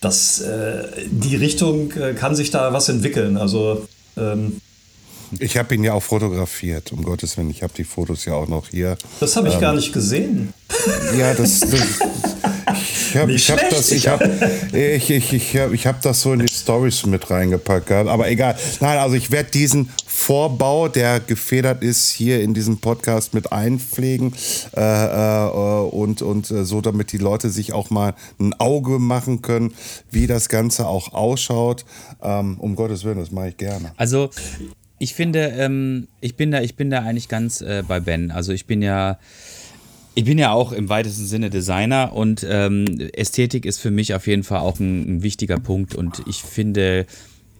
[0.00, 3.36] das, äh, die Richtung äh, kann sich da was entwickeln.
[3.36, 4.60] Also ähm,
[5.38, 7.50] ich habe ihn ja auch fotografiert, um Gottes Willen.
[7.50, 8.96] Ich habe die Fotos ja auch noch hier.
[9.20, 10.52] Das habe ich ähm, gar nicht gesehen.
[11.18, 11.98] Ja, das, das
[13.10, 14.20] ich habe hab das, ich hab,
[14.74, 17.90] ich, ich, ich hab, ich hab das so in die Stories mit reingepackt.
[17.90, 18.56] Aber egal.
[18.80, 24.34] Nein, also ich werde diesen Vorbau, der gefedert ist, hier in diesem Podcast mit einpflegen
[24.76, 25.50] äh, äh,
[25.88, 29.74] und, und äh, so, damit die Leute sich auch mal ein Auge machen können,
[30.10, 31.84] wie das Ganze auch ausschaut.
[32.22, 33.92] Ähm, um Gottes Willen, das mache ich gerne.
[33.96, 34.30] Also
[34.98, 38.30] ich finde, ähm, ich bin da, ich bin da eigentlich ganz äh, bei Ben.
[38.30, 39.18] Also ich bin ja
[40.18, 44.26] ich bin ja auch im weitesten Sinne Designer und ähm, Ästhetik ist für mich auf
[44.26, 47.06] jeden Fall auch ein, ein, wichtiger Punkt und ich finde,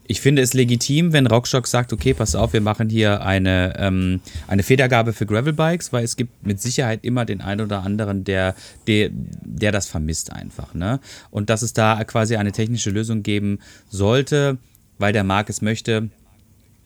[0.08, 4.20] ich finde es legitim, wenn Rockshock sagt, okay, pass auf, wir machen hier eine, ähm,
[4.48, 8.56] eine Federgabe für Gravelbikes, weil es gibt mit Sicherheit immer den einen oder anderen, der,
[8.88, 10.74] der, der das vermisst einfach.
[10.74, 10.98] Ne?
[11.30, 14.58] Und dass es da quasi eine technische Lösung geben sollte,
[14.98, 16.08] weil der Markt es möchte,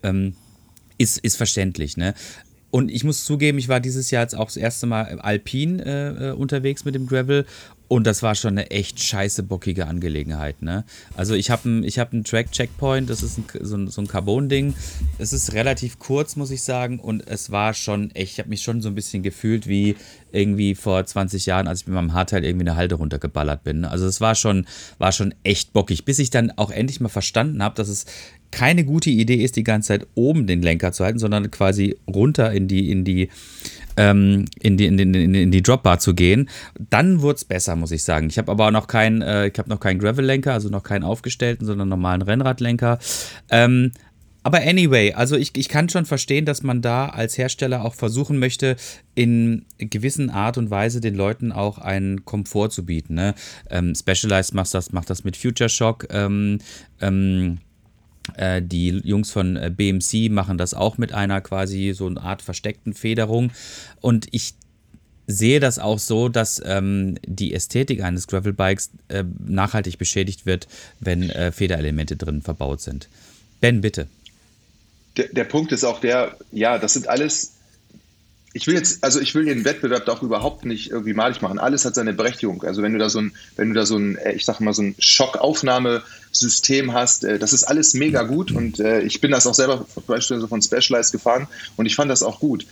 [0.03, 0.35] ähm,
[0.99, 1.97] ist, ist verständlich.
[1.97, 2.15] Ne?
[2.71, 6.31] Und ich muss zugeben, ich war dieses Jahr jetzt auch das erste Mal alpin äh,
[6.31, 7.45] äh, unterwegs mit dem Gravel
[7.93, 10.63] und das war schon eine echt scheiße bockige Angelegenheit.
[10.63, 10.85] Ne?
[11.15, 14.73] Also ich habe einen hab Track-Checkpoint, das ist ein, so ein, so ein Carbon-Ding.
[15.19, 18.63] Es ist relativ kurz, muss ich sagen, und es war schon echt, ich habe mich
[18.63, 19.97] schon so ein bisschen gefühlt wie
[20.31, 23.85] irgendwie vor 20 Jahren, als ich mit meinem Hardteil irgendwie eine Halde runtergeballert bin.
[23.85, 27.63] Also es war schon, war schon echt bockig, bis ich dann auch endlich mal verstanden
[27.63, 28.07] habe, dass es
[28.53, 32.53] keine gute Idee ist, die ganze Zeit oben den Lenker zu halten, sondern quasi runter
[32.53, 33.29] in die, in die
[33.97, 36.49] ähm, in, die, in, die, in die Dropbar zu gehen.
[36.91, 38.29] Dann wurde es besser, muss ich sagen.
[38.29, 41.67] Ich habe aber noch keinen, äh, ich habe noch keinen Gravel-Lenker, also noch keinen aufgestellten,
[41.67, 42.99] sondern normalen Rennradlenker.
[43.51, 43.93] Ähm,
[44.45, 48.39] aber anyway, also ich, ich kann schon verstehen, dass man da als Hersteller auch versuchen
[48.39, 48.77] möchte,
[49.15, 53.15] in gewissen Art und Weise den Leuten auch einen Komfort zu bieten.
[53.15, 53.35] Ne?
[53.71, 56.09] Ähm, Specialized macht das, macht das mit Future Shock.
[56.11, 56.59] Ähm,
[57.01, 57.59] ähm,
[58.37, 62.43] äh, die Jungs von äh, BMC machen das auch mit einer quasi so eine Art
[62.43, 63.53] versteckten Federung.
[64.01, 64.55] Und ich
[65.27, 70.67] sehe das auch so, dass ähm, die Ästhetik eines Gravelbikes äh, nachhaltig beschädigt wird,
[71.01, 73.09] wenn äh, Federelemente drin verbaut sind.
[73.61, 74.09] Ben, bitte
[75.17, 77.53] der, der Punkt ist auch der, ja, das sind alles
[78.55, 81.59] ich will jetzt, also ich will den Wettbewerb doch überhaupt nicht irgendwie malig machen.
[81.59, 82.63] Alles hat seine Berechtigung.
[82.65, 84.75] Also wenn du da so ein, wenn du da so ein, äh, ich sag mal,
[84.75, 89.47] so ein Schockaufnahmesystem hast, äh, das ist alles mega gut und äh, ich bin das
[89.47, 92.67] auch selber beispielsweise von Specialized gefahren und ich fand das auch gut.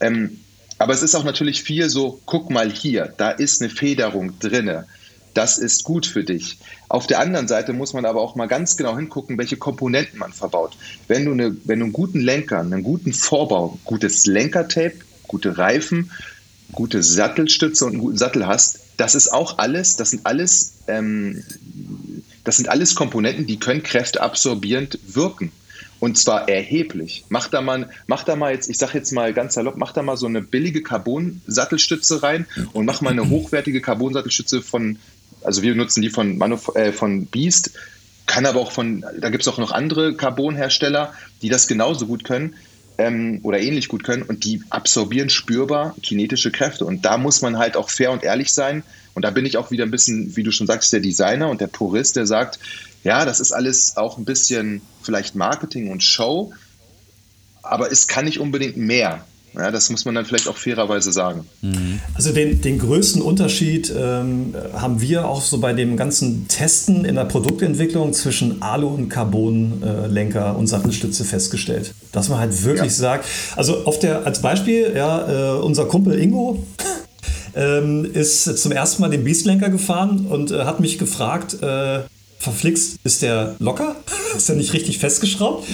[0.00, 0.40] Ähm,
[0.78, 4.86] aber es ist auch natürlich viel so, guck mal hier, da ist eine Federung drinne
[5.34, 6.58] das ist gut für dich.
[6.88, 10.32] Auf der anderen Seite muss man aber auch mal ganz genau hingucken, welche Komponenten man
[10.32, 10.76] verbaut.
[11.08, 14.96] Wenn du, eine, wenn du einen guten Lenker, einen guten Vorbau, gutes Lenkertape,
[15.30, 16.10] gute Reifen,
[16.72, 21.44] gute Sattelstütze und einen guten Sattel hast, das ist auch alles, das sind alles, ähm,
[22.42, 25.52] das sind alles Komponenten, die können kräfteabsorbierend wirken.
[26.00, 27.24] Und zwar erheblich.
[27.28, 30.02] Mach da mal, mach da mal jetzt, ich sage jetzt mal ganz salopp, mach da
[30.02, 34.98] mal so eine billige Carbon-Sattelstütze rein und mach mal eine hochwertige Carbon-Sattelstütze von
[35.42, 37.72] also wir nutzen die von, Manuf äh, von Beast,
[38.26, 42.24] kann aber auch von, da gibt es auch noch andere Carbonhersteller, die das genauso gut
[42.24, 42.54] können
[43.00, 46.84] ähm, oder ähnlich gut können und die absorbieren spürbar kinetische Kräfte.
[46.84, 48.82] Und da muss man halt auch fair und ehrlich sein.
[49.14, 51.62] Und da bin ich auch wieder ein bisschen, wie du schon sagst, der Designer und
[51.62, 52.58] der Purist, der sagt,
[53.02, 56.52] ja, das ist alles auch ein bisschen vielleicht Marketing und Show,
[57.62, 59.24] aber es kann nicht unbedingt mehr.
[59.54, 61.44] Ja, das muss man dann vielleicht auch fairerweise sagen.
[62.14, 67.16] Also den, den größten Unterschied ähm, haben wir auch so bei dem ganzen Testen in
[67.16, 71.94] der Produktentwicklung zwischen Alu- und Carbon-Lenker und Sattelstütze festgestellt.
[72.12, 72.98] Dass man halt wirklich ja.
[72.98, 76.64] sagt, also auf der, als Beispiel, ja, äh, unser Kumpel Ingo
[77.56, 82.00] ähm, ist zum ersten Mal den Beastlenker gefahren und äh, hat mich gefragt, äh,
[82.38, 83.96] verflixt, ist der locker?
[84.36, 85.66] ist der nicht richtig festgeschraubt?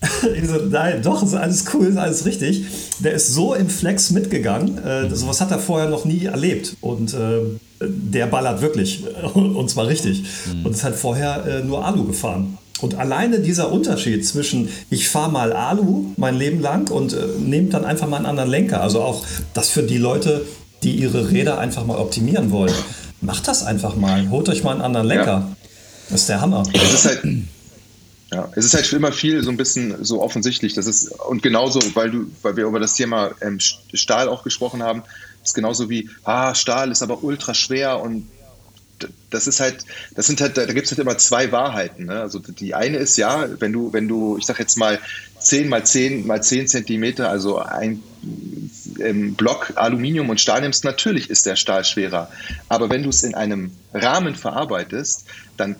[0.36, 2.64] ich so, nein, doch, ist alles cool, ist alles richtig.
[3.00, 6.76] Der ist so im Flex mitgegangen, äh, sowas hat er vorher noch nie erlebt.
[6.80, 7.40] Und äh,
[7.80, 9.04] der ballert wirklich.
[9.34, 10.22] Und zwar richtig.
[10.52, 10.66] Mhm.
[10.66, 12.58] Und ist halt vorher äh, nur Alu gefahren.
[12.80, 17.68] Und alleine dieser Unterschied zwischen, ich fahre mal Alu mein Leben lang und äh, nehme
[17.70, 18.80] dann einfach mal einen anderen Lenker.
[18.82, 20.42] Also auch das für die Leute,
[20.84, 22.74] die ihre Räder einfach mal optimieren wollen.
[23.20, 24.30] Macht das einfach mal.
[24.30, 25.26] Holt euch mal einen anderen Lenker.
[25.26, 25.56] Ja.
[26.10, 26.62] Das ist der Hammer.
[26.72, 27.24] Das ist halt
[28.30, 30.74] ja, es ist halt immer viel so ein bisschen so offensichtlich.
[30.74, 34.82] Das ist, und genauso, weil du, weil wir über das Thema ähm, Stahl auch gesprochen
[34.82, 35.02] haben,
[35.42, 38.28] ist genauso wie, ah, Stahl ist aber ultra schwer und
[39.30, 42.06] das ist halt, das sind halt, da gibt es halt immer zwei Wahrheiten.
[42.06, 42.20] Ne?
[42.20, 44.98] Also die eine ist ja, wenn du, wenn du, ich sag jetzt mal
[45.38, 48.02] 10 mal 10 mal 10 Zentimeter, also ein
[48.98, 52.30] ähm, Block Aluminium und Stahl nimmst, natürlich ist der Stahl schwerer.
[52.68, 55.76] Aber wenn du es in einem Rahmen verarbeitest, dann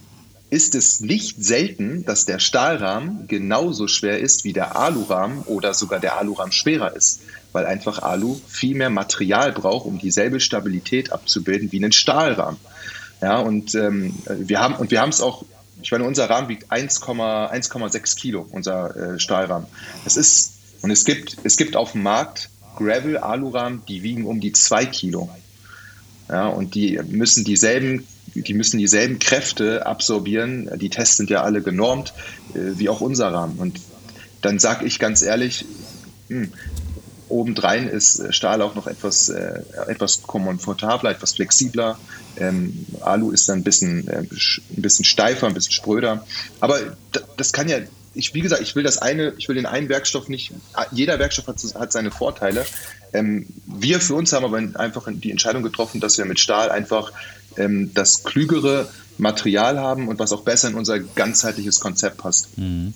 [0.51, 6.01] ist es nicht selten, dass der Stahlrahmen genauso schwer ist wie der Alurahmen oder sogar
[6.01, 7.21] der Alurahmen schwerer ist,
[7.53, 12.59] weil einfach Alu viel mehr Material braucht, um dieselbe Stabilität abzubilden wie ein Stahlrahmen.
[13.21, 15.45] Ja, und ähm, wir haben und wir haben es auch.
[15.81, 19.69] Ich meine, unser Rahmen wiegt 1,6 Kilo, unser äh, Stahlrahmen.
[20.05, 24.41] Es ist und es gibt es gibt auf dem Markt Gravel Alurahmen, die wiegen um
[24.41, 25.29] die 2 Kilo.
[26.29, 30.71] Ja, und die müssen dieselben die müssen dieselben Kräfte absorbieren.
[30.79, 32.13] Die Tests sind ja alle genormt,
[32.55, 33.59] äh, wie auch unser Rahmen.
[33.59, 33.81] Und
[34.43, 35.65] dann sage ich ganz ehrlich,
[36.29, 36.53] hm,
[37.29, 41.99] obendrein ist Stahl auch noch etwas, äh, etwas komfortabler, etwas flexibler.
[42.37, 44.29] Ähm, Alu ist dann ein bisschen, äh, ein
[44.83, 46.27] bisschen steifer, ein bisschen spröder.
[46.61, 46.79] Aber
[47.37, 47.79] das kann ja,
[48.15, 50.53] ich, wie gesagt, ich will das eine, ich will den einen Werkstoff nicht,
[50.93, 52.65] jeder Werkstoff hat, hat seine Vorteile.
[53.13, 57.13] Ähm, wir für uns haben aber einfach die Entscheidung getroffen, dass wir mit Stahl einfach
[57.59, 62.57] ähm, das klügere Material haben und was auch besser in unser ganzheitliches Konzept passt.
[62.57, 62.95] Mhm.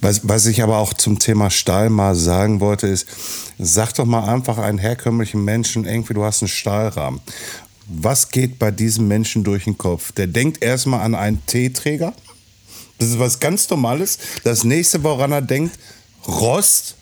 [0.00, 3.06] Was, was ich aber auch zum Thema Stahl mal sagen wollte, ist,
[3.58, 7.20] sag doch mal einfach einen herkömmlichen Menschen, irgendwie, du hast einen Stahlrahmen.
[7.88, 10.12] Was geht bei diesem Menschen durch den Kopf?
[10.12, 12.12] Der denkt erstmal an einen Teeträger.
[12.98, 14.18] Das ist was ganz Normales.
[14.44, 15.78] Das nächste, woran er denkt,
[16.26, 16.96] Rost.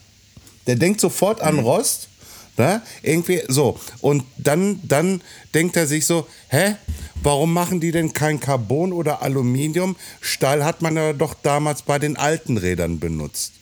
[0.67, 2.09] Der denkt sofort an Rost.
[2.57, 2.83] Ne?
[3.03, 3.79] Irgendwie so.
[4.01, 5.21] Und dann, dann
[5.55, 6.77] denkt er sich so, hä?
[7.23, 9.97] Warum machen die denn kein Carbon oder Aluminium?
[10.21, 13.53] Stahl hat man ja doch damals bei den alten Rädern benutzt.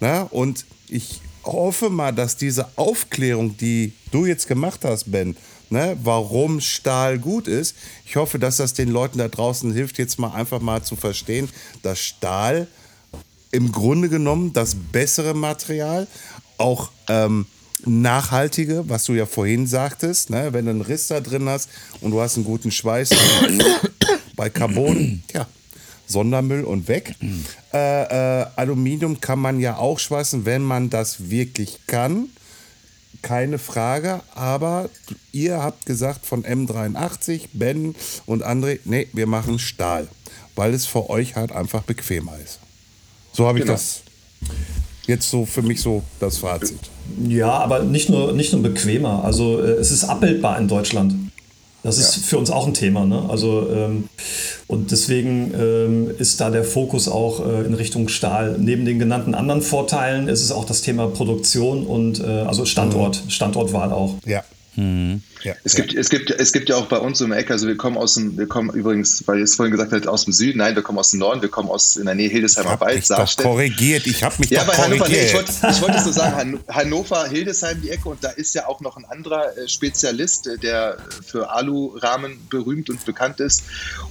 [0.00, 0.26] Ne?
[0.30, 5.36] Und ich hoffe mal, dass diese Aufklärung, die du jetzt gemacht hast, Ben,
[5.70, 10.18] ne, warum Stahl gut ist, ich hoffe, dass das den Leuten da draußen hilft, jetzt
[10.18, 11.48] mal einfach mal zu verstehen,
[11.82, 12.66] dass Stahl
[13.52, 16.06] im Grunde genommen das bessere Material,
[16.58, 17.46] auch ähm,
[17.84, 21.68] nachhaltige, was du ja vorhin sagtest, ne, wenn du einen Riss da drin hast
[22.00, 23.10] und du hast einen guten Schweiß
[24.36, 25.46] bei Carbon, ja,
[26.06, 27.14] Sondermüll und weg.
[27.72, 32.28] Äh, äh, Aluminium kann man ja auch schweißen, wenn man das wirklich kann.
[33.22, 34.88] Keine Frage, aber
[35.32, 40.06] ihr habt gesagt von M83, Ben und André, nee, wir machen Stahl,
[40.54, 42.60] weil es für euch halt einfach bequemer ist.
[43.32, 43.74] So habe ich Genau.
[43.74, 44.02] das
[45.06, 46.78] jetzt so für mich so das Fazit.
[47.26, 49.24] Ja, aber nicht nur, nicht nur bequemer.
[49.24, 51.14] Also äh, es ist abbildbar in Deutschland.
[51.82, 53.04] Das ist für uns auch ein Thema.
[53.04, 53.26] Ne?
[53.28, 54.08] Also, ähm,
[54.66, 58.56] und deswegen ähm, ist da der Fokus auch äh, in Richtung Stahl.
[58.58, 63.22] Neben den genannten anderen Vorteilen ist es auch das Thema Produktion und äh, also Standort,
[63.28, 64.16] Standortwahl auch.
[64.24, 64.42] Ja.
[64.76, 65.54] Ja.
[65.64, 67.76] Es gibt, es, gibt, es gibt ja auch bei uns um die Ecke, also wir
[67.76, 70.58] kommen aus dem, wir kommen übrigens, weil ihr es vorhin gesagt habt, aus dem Süden,
[70.58, 72.84] nein, wir kommen aus dem Norden, wir kommen aus in der Nähe Ich Hildesheimer habe
[72.86, 73.46] Wald, doch Saarstedt.
[73.46, 74.06] korrigiert.
[74.06, 77.26] Ich habe mich Ja, bei Hannover, nee, ich wollte ich es so sagen, Han Hannover,
[77.28, 80.98] Hildesheim die Ecke und da ist ja auch noch ein anderer äh, Spezialist, äh, der
[81.26, 83.62] für Alurahmen berühmt und bekannt ist.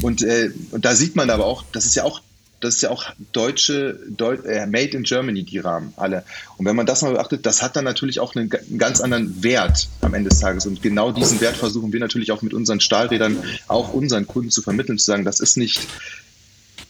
[0.02, 2.22] Und, äh, und da sieht man aber auch, das ist ja auch
[2.62, 6.24] das ist ja auch deutsche, Deu äh, Made in Germany, die Rahmen alle.
[6.58, 9.44] Und wenn man das mal beachtet, das hat dann natürlich auch einen, einen ganz anderen
[9.44, 10.66] Wert am Ende des Tages.
[10.66, 14.62] Und genau diesen Wert versuchen wir natürlich auch mit unseren Stahlrädern auch unseren Kunden zu
[14.62, 15.82] vermitteln, zu sagen, das ist nicht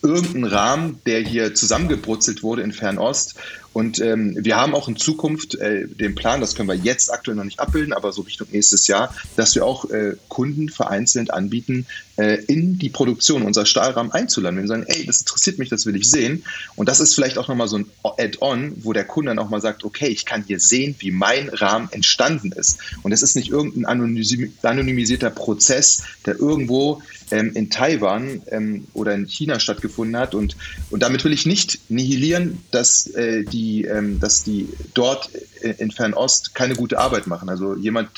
[0.01, 3.35] irgendein Rahmen, der hier zusammengebrutzelt wurde in Fernost.
[3.75, 7.35] Und ähm, wir haben auch in Zukunft äh, den Plan, das können wir jetzt aktuell
[7.35, 11.85] noch nicht abbilden, aber so Richtung nächstes Jahr, dass wir auch äh, Kunden vereinzelt anbieten,
[12.15, 14.55] äh, in die Produktion unserer Stahlrahmen einzuladen.
[14.55, 16.45] Wenn wir sagen, ey, das interessiert mich, das will ich sehen.
[16.77, 19.59] Und das ist vielleicht auch nochmal so ein Add-on, wo der Kunde dann auch mal
[19.59, 22.79] sagt, okay, ich kann hier sehen, wie mein Rahmen entstanden ist.
[23.03, 29.13] Und es ist nicht irgendein anonymi- anonymisierter Prozess, der irgendwo ähm, in Taiwan ähm, oder
[29.13, 30.35] in China stattgefunden hat.
[30.35, 30.55] Und,
[30.89, 35.29] und damit will ich nicht nihilieren, dass, äh, die, ähm, dass die dort
[35.61, 37.49] äh, in Fernost keine gute Arbeit machen.
[37.49, 38.09] Also jemand,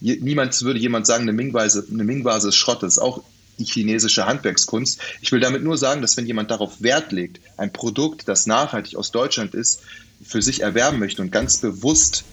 [0.00, 2.82] je, niemand würde jemand sagen, eine Ming-Vase Ming ist Schrott.
[2.82, 3.22] Das ist auch
[3.58, 5.00] die chinesische Handwerkskunst.
[5.20, 8.96] Ich will damit nur sagen, dass wenn jemand darauf Wert legt, ein Produkt, das nachhaltig
[8.96, 9.82] aus Deutschland ist,
[10.22, 12.24] für sich erwerben möchte und ganz bewusst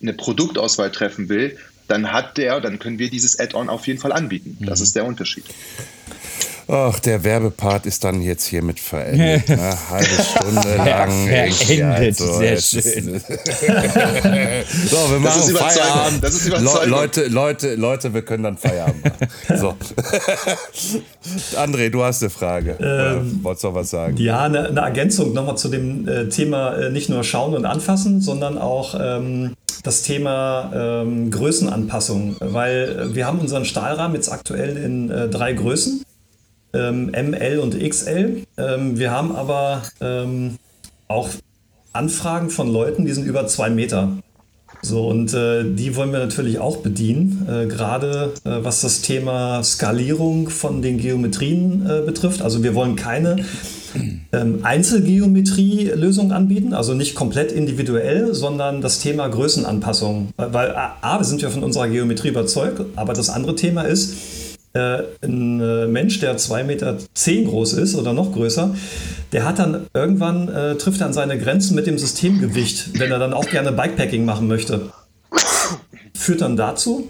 [0.00, 1.56] eine Produktauswahl treffen will,
[1.88, 4.58] dann hat der, dann können wir dieses Add-on auf jeden Fall anbieten.
[4.60, 5.44] Das ist der Unterschied.
[6.68, 9.48] Ach, der Werbepart ist dann jetzt hiermit verendet.
[9.48, 9.58] Ne?
[9.90, 11.10] Halbe Stunde lang.
[11.26, 13.20] Verendet, sehr es ist- schön.
[14.88, 15.58] so, wir machen ist Überzeugung.
[15.82, 16.24] Feierabend.
[16.24, 16.48] Das ist.
[16.48, 19.28] Le Leute, Leute, Leute, wir können dann Feierabend machen.
[19.58, 19.74] So.
[21.56, 22.76] André, du hast eine Frage.
[22.78, 24.16] Oder wolltest du noch was sagen?
[24.16, 28.20] Ja, eine, eine Ergänzung nochmal zu dem äh, Thema äh, nicht nur schauen und anfassen,
[28.20, 30.70] sondern auch ähm, das Thema
[31.02, 32.36] ähm, Größenanpassung.
[32.40, 36.02] Weil äh, wir haben unseren Stahlrahmen jetzt aktuell in äh, drei Größen,
[36.72, 38.44] ähm, ML und XL.
[38.56, 40.56] Ähm, wir haben aber ähm,
[41.08, 41.28] auch
[41.92, 44.16] Anfragen von Leuten, die sind über zwei Meter.
[44.84, 49.62] So, und äh, die wollen wir natürlich auch bedienen, äh, gerade äh, was das Thema
[49.62, 52.42] Skalierung von den Geometrien äh, betrifft.
[52.42, 53.36] Also wir wollen keine
[54.32, 60.30] ähm, Einzelgeometrie-Lösung anbieten, also nicht komplett individuell, sondern das Thema Größenanpassung.
[60.36, 64.16] Äh, Weil A, A, sind wir von unserer Geometrie überzeugt, aber das andere Thema ist,
[64.74, 68.74] äh, ein äh, Mensch, der 2,10 Meter zehn groß ist oder noch größer,
[69.32, 73.32] der hat dann irgendwann, äh, trifft an seine Grenzen mit dem Systemgewicht, wenn er dann
[73.32, 74.90] auch gerne Bikepacking machen möchte.
[76.14, 77.08] Führt dann dazu,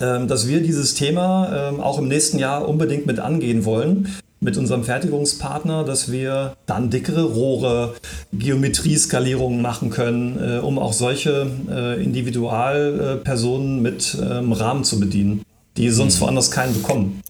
[0.00, 4.08] ähm, dass wir dieses Thema ähm, auch im nächsten Jahr unbedingt mit angehen wollen
[4.42, 7.94] mit unserem Fertigungspartner, dass wir dann dickere Rohre,
[8.32, 15.44] Geometrieskalierungen machen können, äh, um auch solche äh, Individualpersonen mit ähm, Rahmen zu bedienen,
[15.76, 17.22] die sonst woanders keinen bekommen.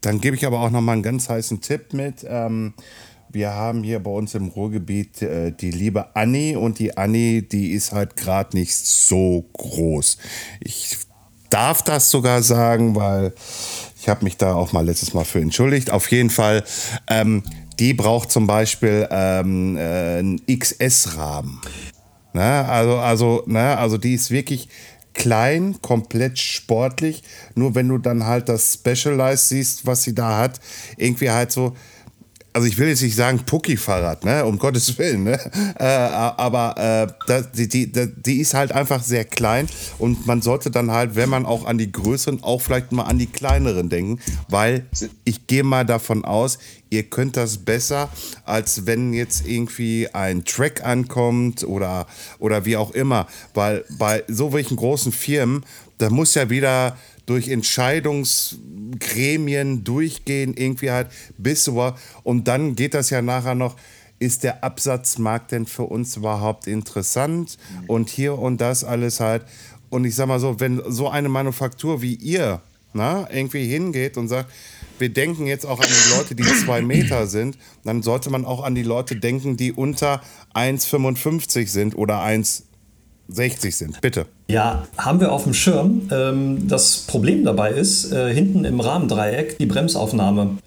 [0.00, 2.26] Dann gebe ich aber auch noch mal einen ganz heißen Tipp mit.
[2.28, 2.74] Ähm,
[3.30, 7.72] wir haben hier bei uns im Ruhrgebiet äh, die liebe Anni und die Anni, die
[7.72, 10.18] ist halt gerade nicht so groß.
[10.60, 10.98] Ich
[11.50, 13.32] darf das sogar sagen, weil
[14.00, 15.90] ich habe mich da auch mal letztes Mal für entschuldigt.
[15.90, 16.64] Auf jeden Fall,
[17.08, 17.42] ähm,
[17.78, 21.60] die braucht zum Beispiel ähm, äh, einen XS-Rahmen.
[22.34, 22.68] Ne?
[22.68, 23.78] Also, also, ne?
[23.78, 24.68] also die ist wirklich
[25.14, 27.22] klein, komplett sportlich.
[27.54, 30.60] Nur wenn du dann halt das Specialized siehst, was sie da hat,
[30.96, 31.74] irgendwie halt so,
[32.54, 35.40] also ich will jetzt nicht sagen Pucki-Fahrrad, ne, um Gottes Willen, ne,
[35.78, 39.66] äh, aber äh, die, die, die ist halt einfach sehr klein
[39.98, 43.18] und man sollte dann halt, wenn man auch an die größeren, auch vielleicht mal an
[43.18, 44.86] die kleineren denken, weil
[45.24, 46.58] ich gehe mal davon aus,
[46.94, 48.08] ihr könnt das besser,
[48.44, 52.06] als wenn jetzt irgendwie ein Track ankommt oder,
[52.38, 55.66] oder wie auch immer, weil bei so welchen großen Firmen,
[55.98, 61.96] da muss ja wieder durch Entscheidungsgremien durchgehen, irgendwie halt bis über.
[62.22, 63.76] Und dann geht das ja nachher noch,
[64.20, 67.58] ist der Absatzmarkt denn für uns überhaupt interessant?
[67.88, 69.44] Und hier und das alles halt.
[69.90, 72.60] Und ich sag mal so, wenn so eine Manufaktur wie ihr
[72.94, 74.50] na, irgendwie hingeht und sagt,
[74.98, 78.62] wir denken jetzt auch an die Leute, die zwei Meter sind, dann sollte man auch
[78.62, 80.22] an die Leute denken, die unter
[80.54, 82.64] 1,55 sind oder 1,
[83.28, 84.00] 60 sind.
[84.00, 84.26] Bitte.
[84.48, 86.08] Ja, haben wir auf dem Schirm.
[86.12, 90.58] Ähm, das Problem dabei ist, äh, hinten im Rahmendreieck die Bremsaufnahme.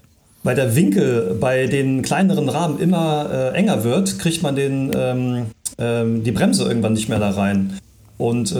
[0.42, 5.46] Weil der Winkel bei den kleineren Rahmen immer äh, enger wird, kriegt man den, ähm,
[5.78, 7.78] ähm, die Bremse irgendwann nicht mehr da rein.
[8.18, 8.52] Und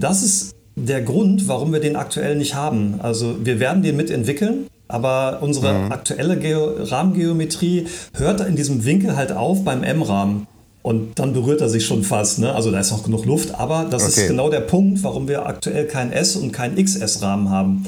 [0.00, 3.00] das ist der Grund, warum wir den aktuell nicht haben.
[3.00, 5.92] Also wir werden den mitentwickeln, aber unsere mhm.
[5.92, 10.46] aktuelle Geo Rahmengeometrie hört in diesem Winkel halt auf beim M-Rahmen.
[10.82, 12.40] Und dann berührt er sich schon fast.
[12.40, 12.52] Ne?
[12.52, 14.22] Also da ist noch genug Luft, aber das okay.
[14.22, 17.86] ist genau der Punkt, warum wir aktuell kein S- und kein XS-Rahmen haben.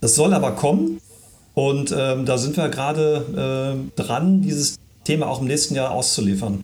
[0.00, 1.00] Das soll aber kommen
[1.54, 6.62] und ähm, da sind wir gerade äh, dran, dieses Thema auch im nächsten Jahr auszuliefern.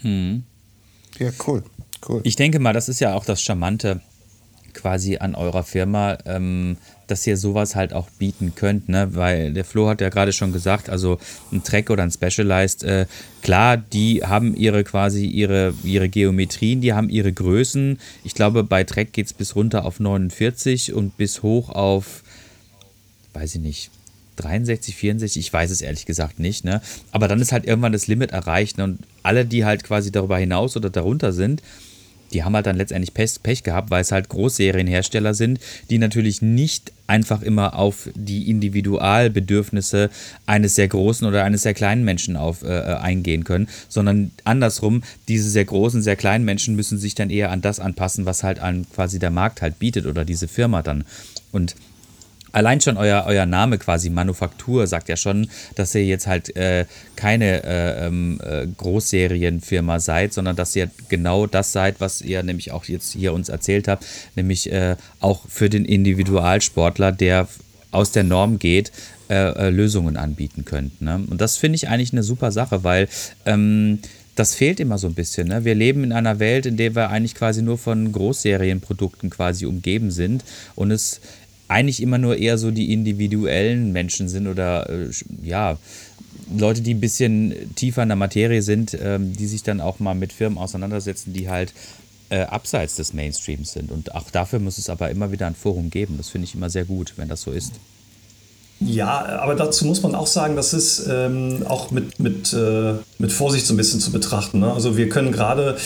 [0.00, 0.42] Hm.
[1.18, 1.62] Ja, cool.
[2.08, 2.20] cool.
[2.24, 4.00] Ich denke mal, das ist ja auch das Charmante
[4.74, 6.18] quasi an eurer Firma.
[6.26, 9.14] Ähm, dass ihr sowas halt auch bieten könnt, ne?
[9.14, 11.18] Weil der Flo hat ja gerade schon gesagt, also
[11.52, 13.06] ein Track oder ein Specialized, äh,
[13.42, 17.98] klar, die haben ihre quasi ihre, ihre Geometrien, die haben ihre Größen.
[18.24, 22.22] Ich glaube, bei Track geht es bis runter auf 49 und bis hoch auf,
[23.34, 23.90] weiß ich nicht,
[24.36, 26.80] 63, 64, ich weiß es ehrlich gesagt nicht, ne?
[27.12, 28.84] Aber dann ist halt irgendwann das Limit erreicht ne?
[28.84, 31.62] und alle, die halt quasi darüber hinaus oder darunter sind,
[32.34, 36.42] die haben halt dann letztendlich Pech, Pech gehabt, weil es halt Großserienhersteller sind, die natürlich
[36.42, 40.10] nicht einfach immer auf die Individualbedürfnisse
[40.46, 45.02] eines sehr großen oder eines sehr kleinen Menschen auf, äh, äh, eingehen können, sondern andersrum,
[45.28, 48.58] diese sehr großen, sehr kleinen Menschen müssen sich dann eher an das anpassen, was halt
[48.58, 51.04] an quasi der Markt halt bietet oder diese Firma dann.
[51.52, 51.76] Und
[52.54, 56.86] allein schon euer, euer Name quasi, Manufaktur, sagt ja schon, dass ihr jetzt halt äh,
[57.16, 62.72] keine äh, ähm, äh, Großserienfirma seid, sondern dass ihr genau das seid, was ihr nämlich
[62.72, 67.48] auch jetzt hier uns erzählt habt, nämlich äh, auch für den Individualsportler, der
[67.90, 68.92] aus der Norm geht,
[69.28, 71.00] äh, äh, Lösungen anbieten könnt.
[71.00, 71.22] Ne?
[71.28, 73.08] Und das finde ich eigentlich eine super Sache, weil
[73.46, 74.00] ähm,
[74.34, 75.48] das fehlt immer so ein bisschen.
[75.48, 75.64] Ne?
[75.64, 80.10] Wir leben in einer Welt, in der wir eigentlich quasi nur von Großserienprodukten quasi umgeben
[80.10, 81.20] sind und es
[81.68, 85.10] eigentlich immer nur eher so die individuellen Menschen sind oder äh,
[85.42, 85.78] ja,
[86.56, 90.14] Leute, die ein bisschen tiefer in der Materie sind, ähm, die sich dann auch mal
[90.14, 91.72] mit Firmen auseinandersetzen, die halt
[92.30, 93.90] äh, abseits des Mainstreams sind.
[93.90, 96.16] Und auch dafür muss es aber immer wieder ein Forum geben.
[96.16, 97.72] Das finde ich immer sehr gut, wenn das so ist.
[98.80, 103.32] Ja, aber dazu muss man auch sagen, das ist ähm, auch mit, mit, äh, mit
[103.32, 104.60] Vorsicht so ein bisschen zu betrachten.
[104.60, 104.72] Ne?
[104.72, 105.76] Also wir können gerade,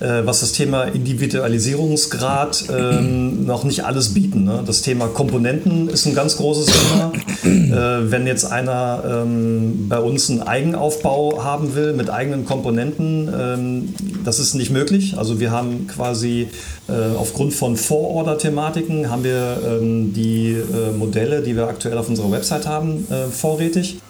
[0.00, 4.44] äh, was das Thema Individualisierungsgrad ähm, noch nicht alles bieten.
[4.44, 4.62] Ne?
[4.66, 7.12] Das Thema Komponenten ist ein ganz großes Thema.
[7.44, 13.94] Äh, wenn jetzt einer ähm, bei uns einen Eigenaufbau haben will mit eigenen Komponenten, ähm,
[14.24, 15.16] das ist nicht möglich.
[15.16, 16.48] Also wir haben quasi
[16.88, 22.30] äh, aufgrund von Vororder-Thematiken haben wir ähm, die äh, Modelle, die wir aktuell auf unserer
[22.30, 24.00] Website haben, äh, vorrätig,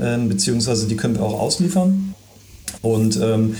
[0.00, 2.14] ähm, beziehungsweise die können wir auch ausliefern.
[2.82, 3.56] Und ähm,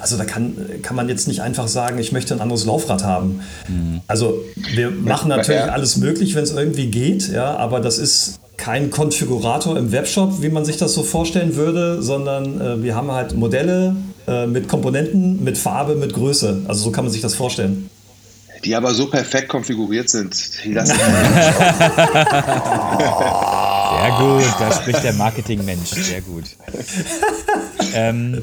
[0.00, 3.40] also da kann, kann man jetzt nicht einfach sagen, ich möchte ein anderes Laufrad haben.
[3.68, 4.00] Mhm.
[4.06, 4.42] Also
[4.74, 9.76] wir machen natürlich alles möglich, wenn es irgendwie geht, ja, aber das ist kein Konfigurator
[9.76, 13.96] im Webshop, wie man sich das so vorstellen würde, sondern äh, wir haben halt Modelle
[14.28, 16.62] äh, mit Komponenten, mit Farbe, mit Größe.
[16.68, 17.90] Also so kann man sich das vorstellen
[18.64, 20.36] die aber so perfekt konfiguriert sind.
[20.64, 20.92] Die lassen
[23.90, 25.90] Sehr gut, da spricht der Marketingmensch.
[25.90, 26.44] Sehr gut.
[27.94, 28.42] ähm,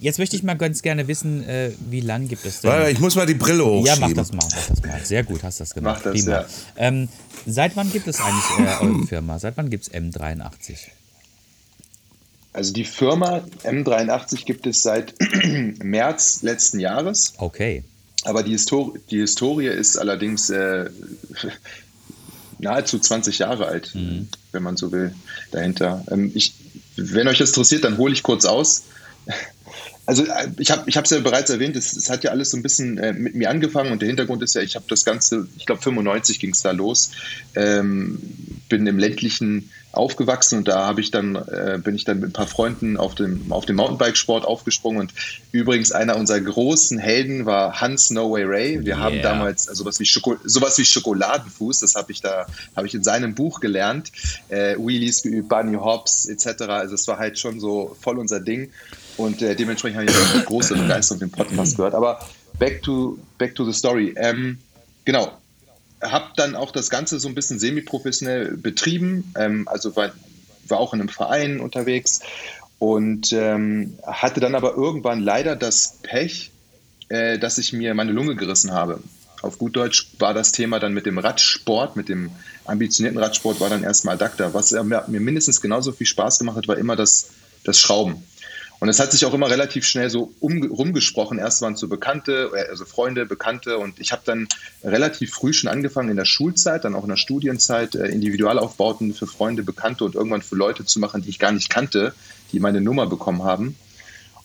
[0.00, 2.88] jetzt möchte ich mal ganz gerne wissen, äh, wie lang gibt es denn?
[2.88, 3.86] Ich muss mal die Brille hochschieben.
[3.86, 5.00] Ja, mach das mal, mach das mal.
[5.04, 6.02] Sehr gut, hast das gemacht.
[6.04, 6.40] Mach das, Prima.
[6.40, 6.46] Ja.
[6.76, 7.08] Ähm,
[7.46, 9.38] seit wann gibt es eigentlich äh, eure Firma?
[9.38, 10.76] Seit wann gibt es M83?
[12.52, 15.14] Also die Firma M83 gibt es seit
[15.82, 17.34] März letzten Jahres.
[17.38, 17.84] Okay.
[18.24, 20.90] Aber die, Histor die Historie ist allerdings äh,
[22.58, 24.28] nahezu 20 Jahre alt, mhm.
[24.52, 25.14] wenn man so will,
[25.52, 26.04] dahinter.
[26.10, 26.54] Ähm, ich,
[26.96, 28.82] wenn euch das interessiert, dann hole ich kurz aus.
[30.10, 32.64] Also äh, ich habe es ja bereits erwähnt, es, es, hat ja alles so ein
[32.64, 35.66] bisschen äh, mit mir angefangen und der Hintergrund ist ja, ich habe das Ganze, ich
[35.66, 37.12] glaube 95 ging es da los.
[37.54, 38.18] Ähm,
[38.68, 42.32] bin im ländlichen aufgewachsen und da habe ich dann äh, bin ich dann mit ein
[42.32, 45.14] paar Freunden auf dem auf dem Mountainbikesport aufgesprungen und
[45.50, 48.84] übrigens einer unserer großen Helden war Hans No Way Ray.
[48.84, 48.98] Wir yeah.
[48.98, 52.94] haben damals also sowas wie Schoko sowas wie Schokoladenfuß, das habe ich da habe ich
[52.94, 54.12] in seinem Buch gelernt,
[54.48, 56.62] äh, Wheelies geübt, Bunny Hops etc.
[56.68, 58.70] Also es war halt schon so voll unser Ding
[59.16, 61.94] und äh, dementsprechend habe ich eine große Begeisterung den Podcast gehört.
[61.94, 62.20] Aber
[62.58, 64.14] back to back to the story.
[64.16, 64.58] Ähm,
[65.04, 65.32] genau,
[66.02, 70.12] habe dann auch das Ganze so ein bisschen semi-professionell betrieben, ähm, also war,
[70.68, 72.20] war auch in einem Verein unterwegs
[72.78, 76.50] und ähm, hatte dann aber irgendwann leider das Pech,
[77.08, 79.00] äh, dass ich mir meine Lunge gerissen habe.
[79.42, 82.30] Auf gut Deutsch war das Thema dann mit dem Radsport, mit dem
[82.66, 84.52] ambitionierten Radsport, war dann erstmal Adapter.
[84.52, 87.30] Was mir mindestens genauso viel Spaß gemacht hat, war immer das,
[87.64, 88.22] das Schrauben.
[88.80, 91.38] Und es hat sich auch immer relativ schnell so um, rumgesprochen.
[91.38, 93.76] Erst waren es so Bekannte, äh, also Freunde, Bekannte.
[93.76, 94.48] Und ich habe dann
[94.82, 99.26] relativ früh schon angefangen in der Schulzeit, dann auch in der Studienzeit, äh, Individualaufbauten für
[99.26, 102.14] Freunde, Bekannte und irgendwann für Leute zu machen, die ich gar nicht kannte,
[102.52, 103.76] die meine Nummer bekommen haben.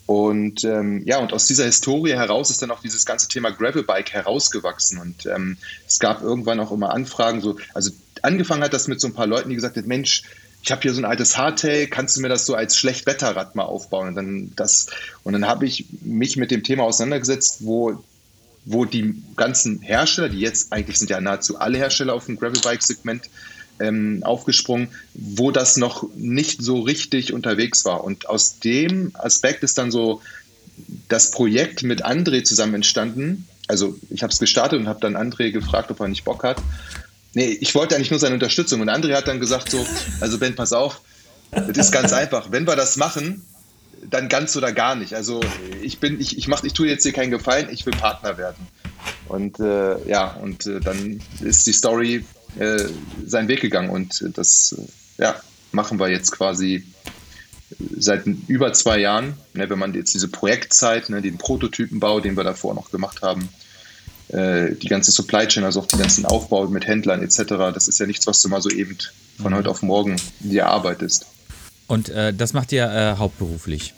[0.05, 4.11] Und ähm, ja, und aus dieser Historie heraus ist dann auch dieses ganze Thema Gravelbike
[4.11, 4.99] herausgewachsen.
[4.99, 5.57] Und ähm,
[5.87, 7.89] es gab irgendwann auch immer Anfragen, so, also
[8.21, 10.23] angefangen hat das mit so ein paar Leuten, die gesagt haben, Mensch,
[10.65, 13.65] ich habe hier so ein altes Hardtail, kannst du mir das so als Schlechtwetterrad mal
[13.65, 14.07] aufbauen?
[14.07, 14.87] Und dann, das,
[15.23, 18.03] und dann habe ich mich mit dem Thema auseinandergesetzt, wo,
[18.65, 23.29] wo die ganzen Hersteller, die jetzt eigentlich sind ja nahezu alle Hersteller auf dem Gravelbike-Segment
[23.79, 28.03] ähm, aufgesprungen, wo das noch nicht so richtig unterwegs war.
[28.03, 30.23] Und aus dem Aspekt ist dann so
[31.07, 33.47] das Projekt mit André zusammen entstanden.
[33.67, 36.57] Also ich habe es gestartet und habe dann André gefragt, ob er nicht Bock hat.
[37.35, 38.81] Nee, ich wollte eigentlich nur seine Unterstützung.
[38.81, 39.85] Und André hat dann gesagt so,
[40.21, 41.01] also Ben, pass auf,
[41.51, 42.51] das ist ganz einfach.
[42.51, 43.45] Wenn wir das machen,
[44.09, 45.13] dann ganz oder gar nicht.
[45.13, 45.41] Also
[45.81, 48.67] ich bin, ich, ich mach, ich tue jetzt hier keinen Gefallen, ich will Partner werden.
[49.27, 52.23] Und äh, ja, und äh, dann ist die Story
[52.57, 52.85] äh,
[53.25, 55.35] seinen Weg gegangen und das äh, ja,
[55.71, 56.85] machen wir jetzt quasi
[57.97, 59.33] seit über zwei Jahren.
[59.53, 63.49] Ne, wenn man jetzt diese Projektzeit, ne, den Prototypenbau, den wir davor noch gemacht haben,
[64.27, 68.07] die ganze Supply Chain, also auch die ganzen Aufbau mit Händlern etc., das ist ja
[68.07, 68.97] nichts, was du mal so eben
[69.39, 69.57] von mhm.
[69.57, 71.27] heute auf morgen dir arbeitest.
[71.87, 73.93] Und äh, das macht ihr äh, hauptberuflich?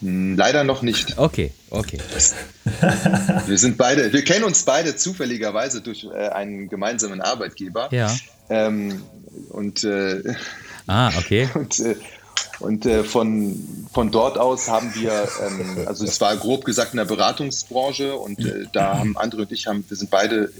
[0.00, 1.18] Hm, leider noch nicht.
[1.18, 1.98] Okay, okay.
[3.46, 7.88] wir sind beide, wir kennen uns beide zufälligerweise durch äh, einen gemeinsamen Arbeitgeber.
[7.90, 8.14] Ja.
[8.48, 9.02] Ähm,
[9.50, 10.34] und äh,
[10.86, 11.48] ah, okay.
[11.54, 11.96] Und, äh,
[12.60, 16.98] und äh, von, von dort aus haben wir, ähm, also es war grob gesagt in
[16.98, 20.50] der Beratungsbranche und äh, da haben andere und ich, haben, wir sind beide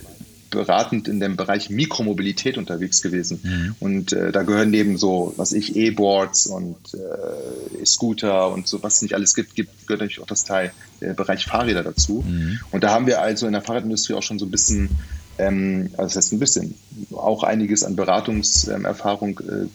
[0.55, 3.41] beratend in dem Bereich Mikromobilität unterwegs gewesen.
[3.43, 3.77] Mhm.
[3.81, 8.97] Und äh, da gehören neben so, was ich, E-Boards und äh, E-Scooter und so, was
[8.97, 12.25] es nicht alles gibt, gibt, gehört natürlich auch das Teil, der Bereich Fahrräder dazu.
[12.27, 12.61] Mhm.
[12.71, 14.91] Und da haben wir also in der Fahrradindustrie auch schon so ein bisschen,
[15.39, 16.75] ähm, also das heißt ein bisschen,
[17.13, 19.67] auch einiges an Beratungserfahrung äh,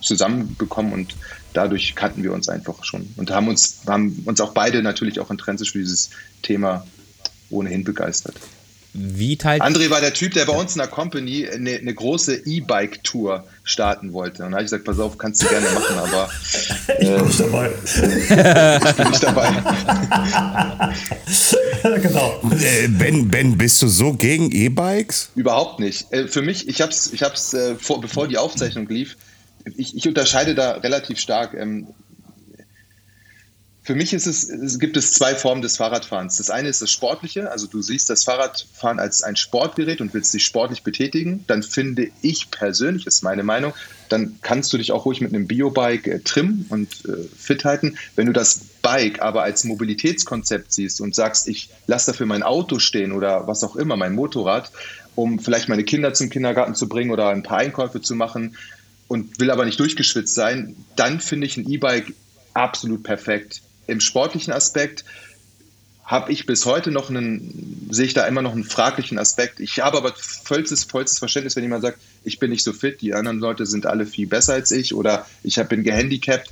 [0.00, 1.16] zusammenbekommen und
[1.52, 5.30] dadurch kannten wir uns einfach schon und haben uns, haben uns auch beide natürlich auch
[5.30, 6.10] intrinsisch für dieses
[6.42, 6.86] Thema
[7.50, 8.36] ohnehin begeistert.
[8.94, 12.46] Wie teilt André war der Typ, der bei uns in der Company eine, eine große
[12.46, 14.44] E-Bike-Tour starten wollte.
[14.44, 16.30] Und da habe ich gesagt, pass auf, kannst du gerne machen, aber
[16.88, 17.16] äh,
[18.88, 19.52] ich bin nicht dabei.
[20.92, 21.98] ich bin nicht dabei.
[22.00, 22.40] genau.
[22.60, 25.30] Äh, ben, ben, bist du so gegen E-Bikes?
[25.34, 26.10] Überhaupt nicht.
[26.12, 29.16] Äh, für mich, ich habe es ich hab's, äh, vor, bevor die Aufzeichnung lief,
[29.76, 31.54] ich, ich unterscheide da relativ stark.
[31.54, 31.88] Ähm,
[33.88, 36.36] für mich ist es, es, gibt es zwei Formen des Fahrradfahrens.
[36.36, 40.34] Das eine ist das Sportliche, also du siehst das Fahrradfahren als ein Sportgerät und willst
[40.34, 43.72] dich sportlich betätigen, dann finde ich persönlich, ist meine Meinung,
[44.10, 47.96] dann kannst du dich auch ruhig mit einem Biobike äh, trimmen und äh, fit halten.
[48.14, 52.80] Wenn du das Bike aber als Mobilitätskonzept siehst und sagst, ich lasse dafür mein Auto
[52.80, 54.70] stehen oder was auch immer, mein Motorrad,
[55.14, 58.54] um vielleicht meine Kinder zum Kindergarten zu bringen oder ein paar Einkäufe zu machen,
[59.08, 62.14] und will aber nicht durchgeschwitzt sein, dann finde ich ein E-Bike
[62.54, 63.62] absolut perfekt.
[63.86, 65.04] Im sportlichen Aspekt
[66.04, 69.60] habe ich bis heute noch einen, sehe ich da immer noch einen fraglichen Aspekt.
[69.60, 73.12] Ich habe aber vollstes, vollstes Verständnis, wenn jemand sagt, ich bin nicht so fit, die
[73.14, 76.50] anderen Leute sind alle viel besser als ich oder ich bin gehandicapt.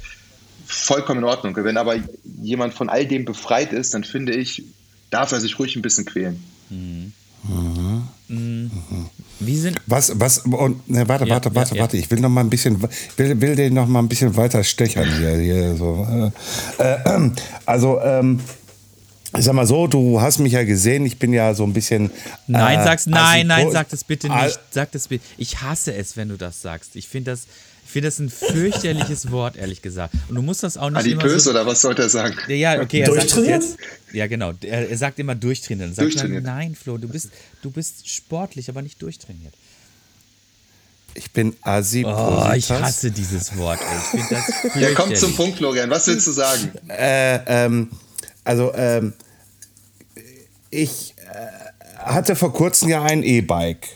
[0.66, 1.56] Vollkommen in Ordnung.
[1.56, 1.96] Wenn aber
[2.42, 4.64] jemand von all dem befreit ist, dann finde ich,
[5.10, 6.42] darf er sich ruhig ein bisschen quälen.
[6.68, 7.12] Mhm.
[9.66, 9.80] Sind.
[9.86, 11.96] Was, was, und, ne, warte, ja, warte, warte, ja, warte.
[11.96, 12.80] Ich will noch mal ein bisschen,
[13.16, 15.36] will, will den noch mal ein bisschen weiter stechern hier.
[15.36, 16.32] hier so.
[16.78, 17.30] Äh, äh,
[17.64, 18.40] also, ähm,
[19.36, 22.10] ich sag mal so, du hast mich ja gesehen, ich bin ja so ein bisschen.
[22.46, 24.60] Nein, äh, sag's, nein, nein, sag das bitte nicht.
[24.70, 25.24] Sag das bitte.
[25.36, 26.94] Ich hasse es, wenn du das sagst.
[26.94, 27.46] Ich finde das,
[27.86, 30.12] ich finde das ein fürchterliches Wort, ehrlich gesagt.
[30.28, 32.36] Und du musst das auch nicht Adipös immer so, oder was sollte er sagen?
[32.48, 33.76] Ja, okay, er sagt das jetzt.
[34.12, 34.54] Ja, genau.
[34.60, 35.94] Er, er sagt immer durchtrainieren.
[35.94, 36.44] Sagt durchtrainiert.
[36.44, 37.30] Dann, nein, Flo, du bist,
[37.62, 39.54] du bist sportlich, aber nicht durchtrainiert.
[41.14, 43.78] Ich bin Asi Oh, ich hasse dieses Wort.
[43.80, 44.20] Ey.
[44.20, 45.88] Ich das ja, komm zum Punkt, Florian.
[45.88, 46.72] Was willst du sagen?
[46.88, 47.90] Äh, ähm,
[48.42, 49.12] also, ähm,
[50.70, 53.86] ich äh, hatte vor kurzem ja ein E-Bike.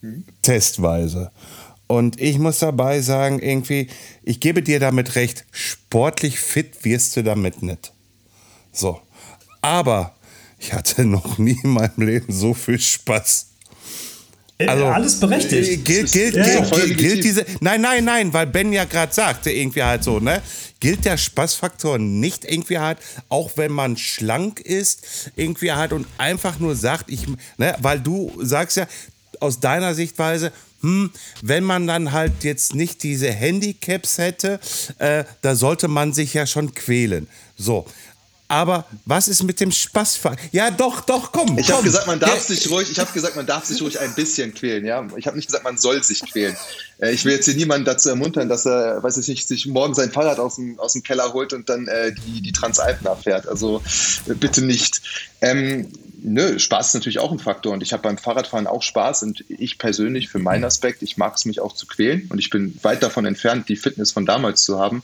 [0.00, 0.24] Hm?
[0.40, 1.30] Testweise.
[1.88, 3.88] Und ich muss dabei sagen, irgendwie,
[4.22, 7.92] ich gebe dir damit recht, sportlich fit wirst du damit nicht.
[8.72, 9.00] So.
[9.62, 10.14] Aber
[10.58, 13.46] ich hatte noch nie in meinem Leben so viel Spaß.
[14.58, 15.70] Äh, also, alles berechtigt.
[15.70, 17.46] Äh, gilt, gilt, ja, gilt, gilt, gilt, diese.
[17.60, 20.42] Nein, nein, nein, weil Ben ja gerade sagte, irgendwie halt so, ne?
[20.80, 26.58] Gilt der Spaßfaktor nicht irgendwie halt, auch wenn man schlank ist, irgendwie halt und einfach
[26.58, 27.26] nur sagt, ich,
[27.56, 28.86] ne, weil du sagst ja
[29.40, 30.52] aus deiner Sichtweise,
[30.88, 31.10] hm,
[31.42, 34.58] wenn man dann halt jetzt nicht diese Handicaps hätte,
[34.98, 37.28] äh, da sollte man sich ja schon quälen.
[37.56, 37.86] So.
[38.50, 40.48] Aber was ist mit dem Spaßfaktor?
[40.52, 41.58] Ja, doch, doch, komm.
[41.58, 44.14] Ich habe gesagt, man darf sich ruhig, ich habe gesagt, man darf sich ruhig ein
[44.14, 45.06] bisschen quälen, ja.
[45.16, 46.56] Ich habe nicht gesagt, man soll sich quälen.
[46.98, 49.92] Äh, ich will jetzt hier niemanden dazu ermuntern, dass er, weiß ich nicht, sich morgen
[49.92, 53.46] sein Fahrrad aus dem, aus dem Keller holt und dann äh, die, die Transalpen abfährt.
[53.46, 53.82] Also
[54.26, 55.02] äh, bitte nicht.
[55.42, 59.22] Ähm, nö, Spaß ist natürlich auch ein Faktor und ich habe beim Fahrradfahren auch Spaß
[59.22, 62.50] und ich persönlich für meinen Aspekt, ich mag es mich auch zu quälen und ich
[62.50, 65.02] bin weit davon entfernt, die Fitness von damals zu haben.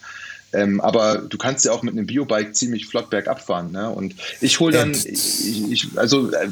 [0.52, 3.72] Ähm, aber du kannst ja auch mit einem Biobike ziemlich flott bergab fahren.
[3.72, 3.90] Ne?
[3.90, 6.48] Und ich hole dann, ich, ich, also äh,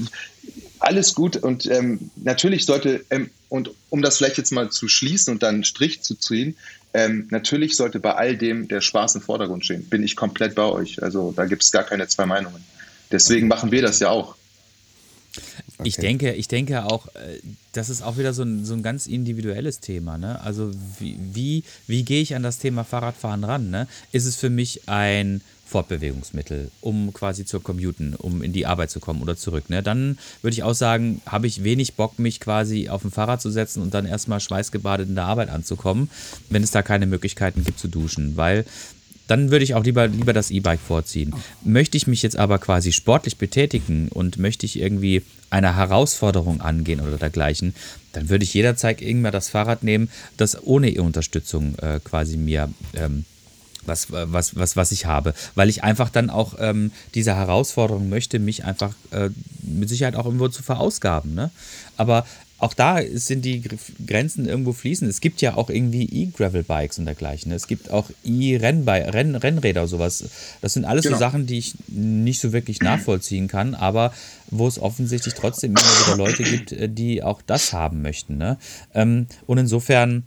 [0.81, 5.33] alles gut und ähm, natürlich sollte, ähm, und um das vielleicht jetzt mal zu schließen
[5.33, 6.57] und dann einen Strich zu ziehen,
[6.95, 9.85] ähm, natürlich sollte bei all dem der Spaß im Vordergrund stehen.
[9.85, 11.03] Bin ich komplett bei euch.
[11.03, 12.65] Also da gibt es gar keine zwei Meinungen.
[13.13, 14.37] Deswegen machen wir das ja auch.
[15.83, 15.89] Okay.
[15.89, 17.41] Ich denke, ich denke auch, äh,
[17.73, 20.19] das ist auch wieder so ein, so ein ganz individuelles Thema.
[20.19, 20.41] Ne?
[20.41, 23.71] Also wie, wie, wie gehe ich an das Thema Fahrradfahren ran?
[23.71, 23.87] Ne?
[24.13, 25.41] Ist es für mich ein
[25.73, 29.71] Fortbewegungsmittel, um quasi zu commuten, um in die Arbeit zu kommen oder zurück.
[29.71, 29.83] Ne?
[29.83, 33.51] Dann würde ich auch sagen, habe ich wenig Bock, mich quasi auf ein Fahrrad zu
[33.51, 36.11] setzen und dann erstmal schweißgebadet in der Arbeit anzukommen,
[36.51, 38.37] wenn es da keine Möglichkeiten gibt zu duschen.
[38.37, 38.67] Weil
[39.33, 41.33] dann würde ich auch lieber, lieber das E-Bike vorziehen.
[41.65, 47.01] Möchte ich mich jetzt aber quasi sportlich betätigen und möchte ich irgendwie eine Herausforderung angehen
[47.01, 47.75] oder dergleichen,
[48.13, 53.25] dann würde ich jederzeit irgendwann das Fahrrad nehmen, das ohne E-Unterstützung äh, quasi mir ähm,
[53.87, 58.39] was, was, was, was ich habe, weil ich einfach dann auch ähm, diese Herausforderung möchte,
[58.39, 59.31] mich einfach äh,
[59.63, 61.35] mit Sicherheit auch irgendwo zu verausgaben.
[61.35, 61.51] Ne?
[61.97, 62.27] Aber
[62.63, 63.61] auch da sind die
[64.07, 65.11] Grenzen irgendwo fließend.
[65.11, 67.51] Es gibt ja auch irgendwie E-Gravel-Bikes und dergleichen.
[67.51, 70.25] Es gibt auch E-Rennräder sowas.
[70.61, 71.17] Das sind alles genau.
[71.17, 74.15] so Sachen, die ich nicht so wirklich nachvollziehen kann, aber
[74.49, 78.37] wo es offensichtlich trotzdem immer wieder Leute gibt, äh, die auch das haben möchten.
[78.37, 78.59] Ne?
[78.95, 80.23] Ähm, und insofern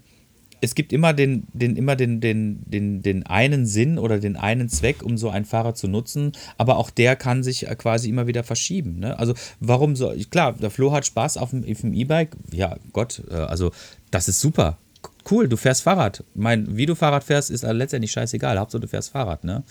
[0.61, 4.69] es gibt immer den, den, immer den, den, den, den einen Sinn oder den einen
[4.69, 8.27] Zweck, um so ein Fahrrad zu nutzen, aber auch der kann sich äh, quasi immer
[8.27, 8.99] wieder verschieben.
[8.99, 9.17] Ne?
[9.17, 13.71] Also warum so, klar, der Flo hat Spaß auf dem E-Bike, ja Gott, äh, also
[14.11, 14.77] das ist super
[15.29, 16.23] cool, du fährst Fahrrad.
[16.33, 18.59] Mein, wie du Fahrrad fährst, ist letztendlich scheißegal.
[18.59, 19.63] Hauptsache du fährst Fahrrad, ne?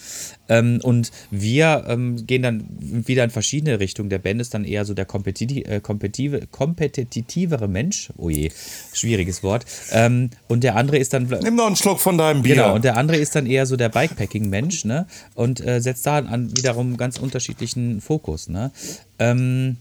[0.49, 4.11] Ähm, und wir ähm, gehen dann wieder in verschiedene Richtungen.
[4.11, 8.11] Der Ben ist dann eher so der kompetitive, äh, kompetitive, kompetitivere Mensch.
[8.17, 8.51] Oh je,
[8.93, 9.65] schwieriges Wort.
[9.91, 11.29] Ähm, und der andere ist dann.
[11.43, 12.57] Nimm noch einen Schluck von deinem Bier.
[12.57, 15.07] Genau, und der andere ist dann eher so der Bikepacking-Mensch, ne?
[15.35, 18.71] Und äh, setzt da an wiederum ganz unterschiedlichen Fokus, ne?
[19.19, 19.77] Ähm,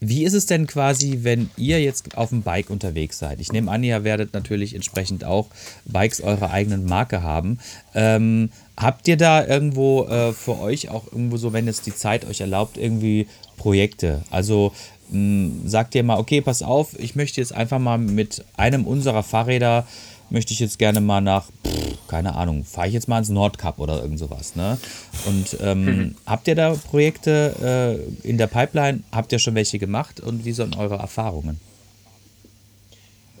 [0.00, 3.40] wie ist es denn quasi, wenn ihr jetzt auf dem Bike unterwegs seid?
[3.40, 5.48] Ich nehme an, ihr werdet natürlich entsprechend auch
[5.84, 7.58] Bikes eurer eigenen Marke haben.
[7.94, 12.24] Ähm, habt ihr da irgendwo äh, für euch auch irgendwo so, wenn es die Zeit
[12.24, 13.26] euch erlaubt, irgendwie
[13.56, 14.22] Projekte?
[14.30, 14.72] Also
[15.10, 18.86] mh, hm, sagt ihr mal, okay, pass auf, ich möchte jetzt einfach mal mit einem
[18.86, 19.86] unserer Fahrräder
[20.30, 23.78] möchte ich jetzt gerne mal nach, pff, keine Ahnung, fahre ich jetzt mal ins Nordkap
[23.78, 24.56] oder irgend sowas.
[24.56, 24.78] Ne?
[25.26, 26.14] Und ähm, mhm.
[26.26, 29.00] habt ihr da Projekte äh, in der Pipeline?
[29.12, 31.60] Habt ihr schon welche gemacht und wie sind eure Erfahrungen?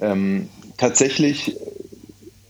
[0.00, 1.56] Ähm, tatsächlich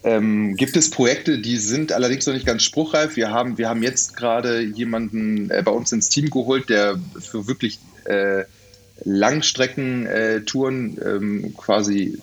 [0.05, 3.17] ähm, gibt es Projekte, die sind allerdings noch nicht ganz spruchreif.
[3.17, 7.47] Wir haben, wir haben jetzt gerade jemanden äh, bei uns ins Team geholt, der für
[7.47, 8.45] wirklich äh,
[9.05, 12.19] Langstreckentouren ähm, quasi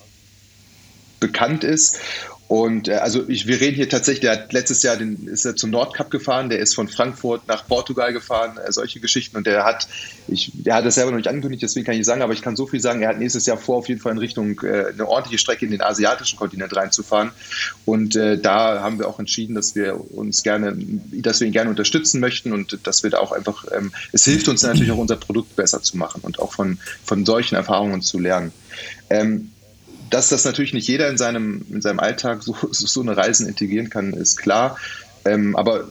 [1.20, 2.00] bekannt ist.
[2.48, 5.56] Und äh, also ich, wir reden hier tatsächlich, der hat letztes Jahr den, ist er
[5.56, 9.36] zum Nordcup gefahren, der ist von Frankfurt nach Portugal gefahren, äh, solche Geschichten.
[9.38, 9.88] Und der hat,
[10.28, 12.44] ich, der hat das selber noch nicht angekündigt, deswegen kann ich nicht sagen, aber ich
[12.44, 14.92] kann so viel sagen, er hat nächstes Jahr vor, auf jeden Fall in Richtung äh,
[14.94, 17.32] eine ordentliche Strecke in den asiatischen Kontinent reinzufahren.
[17.84, 21.72] Und äh, da haben wir auch entschieden, dass wir uns gerne, dass wir ihn gerne
[21.72, 25.16] unterstützen möchten und dass wir da auch einfach, ähm, es hilft uns natürlich auch unser
[25.16, 28.52] Produkt besser zu machen und auch von, von solchen Erfahrungen zu lernen.
[29.10, 29.52] Ähm,
[30.10, 33.90] dass das natürlich nicht jeder in seinem, in seinem Alltag so, so eine Reisen integrieren
[33.90, 34.78] kann, ist klar.
[35.26, 35.90] Ähm, aber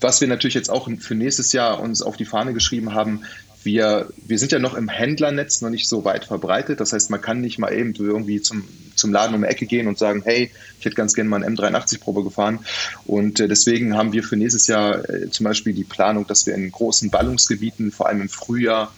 [0.00, 3.22] was wir natürlich jetzt auch für nächstes Jahr uns auf die Fahne geschrieben haben,
[3.64, 6.80] wir, wir sind ja noch im Händlernetz noch nicht so weit verbreitet.
[6.80, 9.86] Das heißt, man kann nicht mal eben irgendwie zum, zum Laden um die Ecke gehen
[9.86, 12.60] und sagen, hey, ich hätte ganz gerne mal eine M83-Probe gefahren.
[13.06, 16.54] Und äh, deswegen haben wir für nächstes Jahr äh, zum Beispiel die Planung, dass wir
[16.54, 18.92] in großen Ballungsgebieten, vor allem im Frühjahr,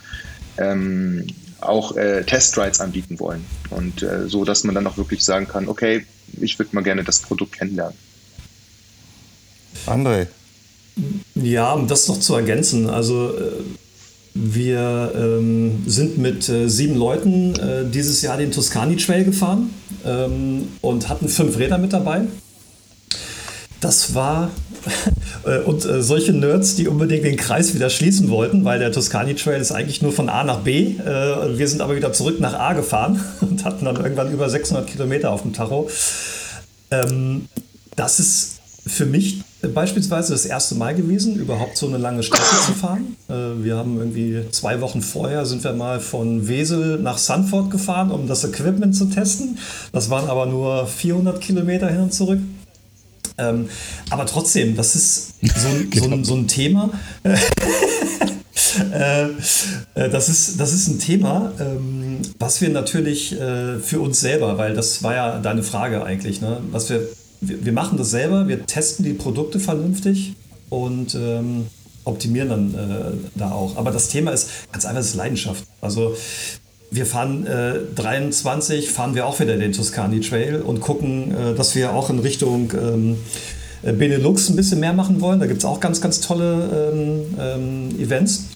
[0.58, 1.26] ähm,
[1.60, 3.44] auch äh, Testrides anbieten wollen.
[3.70, 6.04] Und äh, so, dass man dann auch wirklich sagen kann, okay,
[6.40, 7.96] ich würde mal gerne das Produkt kennenlernen.
[9.86, 10.26] André.
[11.34, 13.62] Ja, um das noch zu ergänzen, also äh,
[14.34, 19.70] wir ähm, sind mit äh, sieben Leuten äh, dieses Jahr den Tuscany Trail gefahren
[20.04, 22.22] ähm, und hatten fünf Räder mit dabei.
[23.86, 24.50] Das war
[25.44, 29.36] äh, und äh, solche Nerds, die unbedingt den Kreis wieder schließen wollten, weil der Tuscany
[29.36, 30.96] Trail ist eigentlich nur von A nach B.
[30.98, 34.88] Äh, wir sind aber wieder zurück nach A gefahren und hatten dann irgendwann über 600
[34.88, 35.88] Kilometer auf dem Tacho.
[36.90, 37.46] Ähm,
[37.94, 38.56] das ist
[38.88, 43.16] für mich beispielsweise das erste Mal gewesen, überhaupt so eine lange Strecke zu fahren.
[43.28, 48.10] Äh, wir haben irgendwie zwei Wochen vorher sind wir mal von Wesel nach Sanford gefahren,
[48.10, 49.58] um das Equipment zu testen.
[49.92, 52.40] Das waren aber nur 400 Kilometer hin und zurück.
[53.38, 53.68] Ähm,
[54.10, 55.68] aber trotzdem, das ist so,
[56.00, 56.90] so, ein, so ein Thema.
[58.92, 59.28] Äh,
[59.94, 64.58] äh, das, ist, das ist ein Thema, ähm, was wir natürlich äh, für uns selber,
[64.58, 66.60] weil das war ja deine Frage eigentlich, ne?
[66.70, 67.08] was wir
[67.40, 70.34] wir, wir machen das selber, wir testen die Produkte vernünftig
[70.68, 71.66] und ähm,
[72.04, 73.76] optimieren dann äh, da auch.
[73.76, 75.64] Aber das Thema ist ganz einfach das ist Leidenschaft.
[75.80, 76.16] Also
[76.90, 81.74] wir fahren äh, 23, fahren wir auch wieder den Tuscany Trail und gucken, äh, dass
[81.74, 83.18] wir auch in Richtung ähm,
[83.82, 85.38] Benelux ein bisschen mehr machen wollen.
[85.38, 88.46] Da gibt es auch ganz, ganz tolle ähm, ähm, Events.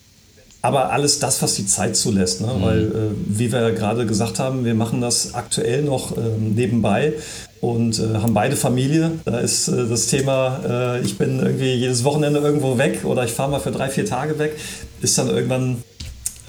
[0.62, 2.40] Aber alles das, was die Zeit zulässt.
[2.42, 2.48] Ne?
[2.48, 2.62] Mhm.
[2.62, 2.88] Weil, äh,
[3.26, 7.14] wie wir gerade gesagt haben, wir machen das aktuell noch ähm, nebenbei
[7.60, 9.12] und äh, haben beide Familie.
[9.24, 13.32] Da ist äh, das Thema, äh, ich bin irgendwie jedes Wochenende irgendwo weg oder ich
[13.32, 14.56] fahre mal für drei, vier Tage weg,
[15.00, 15.82] ist dann irgendwann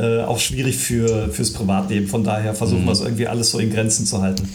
[0.01, 2.07] äh, auch schwierig für, fürs Privatleben.
[2.07, 2.87] Von daher versuchen mhm.
[2.87, 4.47] wir es irgendwie alles so in Grenzen zu halten.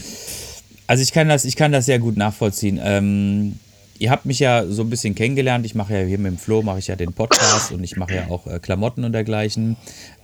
[0.87, 2.79] Also ich kann das, ich kann das sehr gut nachvollziehen.
[2.81, 3.59] Ähm,
[3.99, 5.65] ihr habt mich ja so ein bisschen kennengelernt.
[5.65, 8.15] Ich mache ja hier mit dem Flo mache ich ja den Podcast und ich mache
[8.15, 9.75] ja auch äh, Klamotten und dergleichen.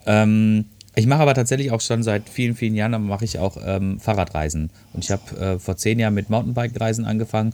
[0.06, 0.66] Ähm,
[0.96, 4.70] ich mache aber tatsächlich auch schon seit vielen, vielen Jahren mache ich auch ähm, Fahrradreisen.
[4.94, 7.54] Und ich habe äh, vor zehn Jahren mit Mountainbike-Reisen angefangen.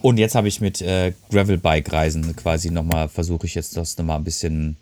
[0.00, 4.24] Und jetzt habe ich mit äh, Gravelbike-Reisen quasi nochmal, versuche ich jetzt das nochmal ein
[4.24, 4.76] bisschen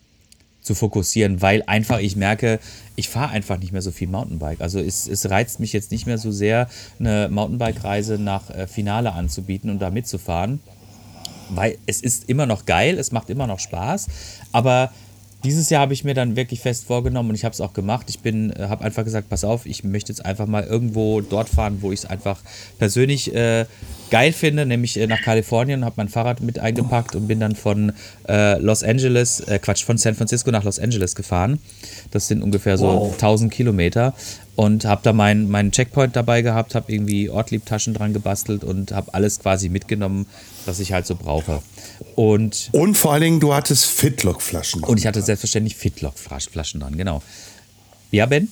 [0.60, 2.60] zu fokussieren, weil einfach ich merke,
[2.96, 4.60] ich fahre einfach nicht mehr so viel Mountainbike.
[4.60, 9.12] Also es, es reizt mich jetzt nicht mehr so sehr, eine Mountainbike-Reise nach äh, Finale
[9.12, 10.60] anzubieten und da mitzufahren.
[11.48, 14.06] Weil es ist immer noch geil, es macht immer noch Spaß,
[14.52, 14.92] aber
[15.44, 18.06] dieses Jahr habe ich mir dann wirklich fest vorgenommen und ich habe es auch gemacht.
[18.08, 21.48] Ich bin, äh, habe einfach gesagt, pass auf, ich möchte jetzt einfach mal irgendwo dort
[21.48, 22.40] fahren, wo ich es einfach
[22.78, 23.66] persönlich äh,
[24.10, 27.92] geil finde, nämlich äh, nach Kalifornien, habe mein Fahrrad mit eingepackt und bin dann von
[28.28, 31.58] äh, Los Angeles, äh, Quatsch, von San Francisco nach Los Angeles gefahren.
[32.10, 33.12] Das sind ungefähr so wow.
[33.12, 34.14] 1000 Kilometer
[34.56, 39.14] und habe da meinen mein Checkpoint dabei gehabt, habe irgendwie Ortlieb-Taschen dran gebastelt und habe
[39.14, 40.26] alles quasi mitgenommen,
[40.66, 41.62] was ich halt so brauche.
[42.14, 44.82] Und, und vor allen Dingen, du hattest Fitlock-Flaschen.
[44.82, 47.22] Und ich hatte selbstverständlich Fitlock-Flaschen dran, genau.
[48.10, 48.48] Ja, Ben?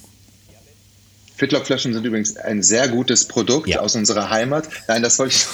[1.39, 3.78] Fitlock-Flaschen sind übrigens ein sehr gutes Produkt ja.
[3.78, 4.68] aus unserer Heimat.
[4.89, 5.47] Nein, das wollte ich.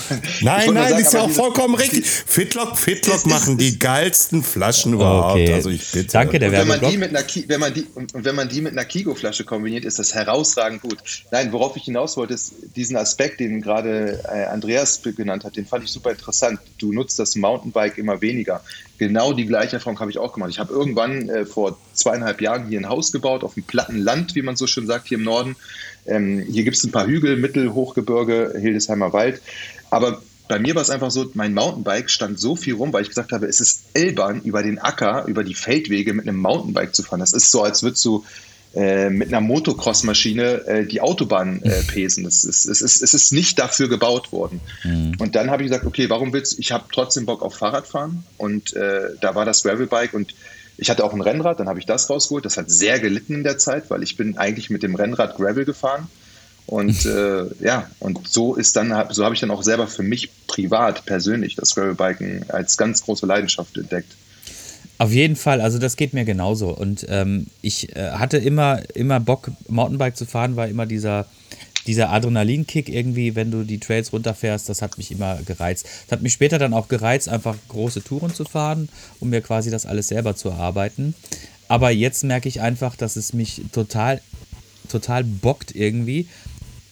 [0.42, 2.06] Nein, nein, sagen, ist ja auch vollkommen richtig.
[2.06, 5.32] Fitlock, Fitlock machen die geilsten Flaschen überhaupt.
[5.32, 5.52] Okay.
[5.52, 6.12] Also ich bitte.
[6.12, 8.62] Danke, der wenn man die mit einer wenn man die und, und wenn man die
[8.62, 10.98] mit einer Kigo-Flasche kombiniert, ist das herausragend gut.
[11.30, 15.66] Nein, worauf ich hinaus wollte, ist diesen Aspekt, den gerade äh, Andreas genannt hat, den
[15.66, 16.60] fand ich super interessant.
[16.78, 18.62] Du nutzt das Mountainbike immer weniger.
[18.98, 20.50] Genau die gleiche Erfahrung habe ich auch gemacht.
[20.50, 24.34] Ich habe irgendwann äh, vor zweieinhalb Jahren hier ein Haus gebaut auf dem platten Land,
[24.34, 25.56] wie man so schön sagt, hier im Norden.
[26.06, 29.42] Ähm, hier gibt es ein paar Hügel, Mittelhochgebirge, Hildesheimer Wald.
[29.90, 33.08] Aber bei mir war es einfach so, mein Mountainbike stand so viel rum, weil ich
[33.08, 37.02] gesagt habe, es ist Elbern über den Acker, über die Feldwege mit einem Mountainbike zu
[37.02, 37.20] fahren.
[37.20, 38.24] Das ist so, als würdest du
[38.74, 42.26] äh, mit einer Motocross-Maschine äh, die Autobahn äh, pesen.
[42.26, 44.60] Es ist, es, ist, es ist nicht dafür gebaut worden.
[44.82, 45.12] Mhm.
[45.18, 48.24] Und dann habe ich gesagt, okay, warum willst du, ich habe trotzdem Bock auf Fahrradfahren
[48.36, 50.34] und äh, da war das Gravelbike und
[50.76, 52.44] ich hatte auch ein Rennrad, dann habe ich das rausgeholt.
[52.44, 55.64] Das hat sehr gelitten in der Zeit, weil ich bin eigentlich mit dem Rennrad Gravel
[55.64, 56.08] gefahren.
[56.66, 60.30] Und äh, ja, und so ist dann, so habe ich dann auch selber für mich
[60.46, 64.12] privat, persönlich das Gravelbiken als ganz große Leidenschaft entdeckt.
[64.98, 66.70] Auf jeden Fall, also das geht mir genauso.
[66.70, 71.26] Und ähm, ich äh, hatte immer, immer Bock, Mountainbike zu fahren, war immer dieser,
[71.86, 75.86] dieser Adrenalinkick irgendwie, wenn du die Trails runterfährst, das hat mich immer gereizt.
[76.06, 78.88] Das hat mich später dann auch gereizt, einfach große Touren zu fahren,
[79.18, 81.14] um mir quasi das alles selber zu erarbeiten.
[81.66, 84.20] Aber jetzt merke ich einfach, dass es mich total,
[84.88, 86.28] total bockt irgendwie.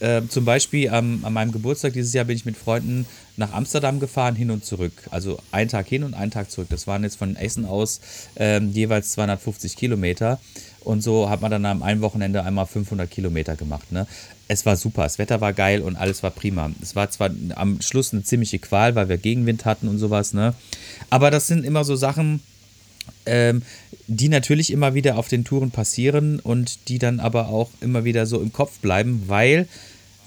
[0.00, 3.06] Äh, zum Beispiel ähm, an meinem Geburtstag dieses Jahr bin ich mit Freunden
[3.36, 4.92] nach Amsterdam gefahren, hin und zurück.
[5.10, 6.68] Also einen Tag hin und einen Tag zurück.
[6.70, 8.00] Das waren jetzt von Essen aus
[8.36, 10.38] ähm, jeweils 250 Kilometer.
[10.80, 13.92] Und so hat man dann am einen Wochenende einmal 500 Kilometer gemacht.
[13.92, 14.06] Ne?
[14.48, 16.70] Es war super, das Wetter war geil und alles war prima.
[16.82, 20.54] Es war zwar am Schluss eine ziemliche Qual, weil wir Gegenwind hatten und sowas, ne?
[21.08, 22.40] Aber das sind immer so Sachen,
[23.24, 23.62] ähm,
[24.08, 28.26] die natürlich immer wieder auf den Touren passieren und die dann aber auch immer wieder
[28.26, 29.68] so im Kopf bleiben, weil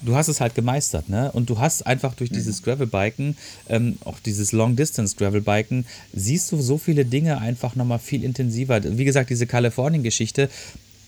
[0.02, 1.30] du hast es halt gemeistert, ne?
[1.32, 3.36] Und du hast einfach durch dieses Gravelbiken,
[3.68, 8.80] ähm, auch dieses Long-Distance-Gravelbiken, siehst du so viele Dinge einfach nochmal viel intensiver.
[8.82, 10.50] Wie gesagt, diese Kalifornien-Geschichte,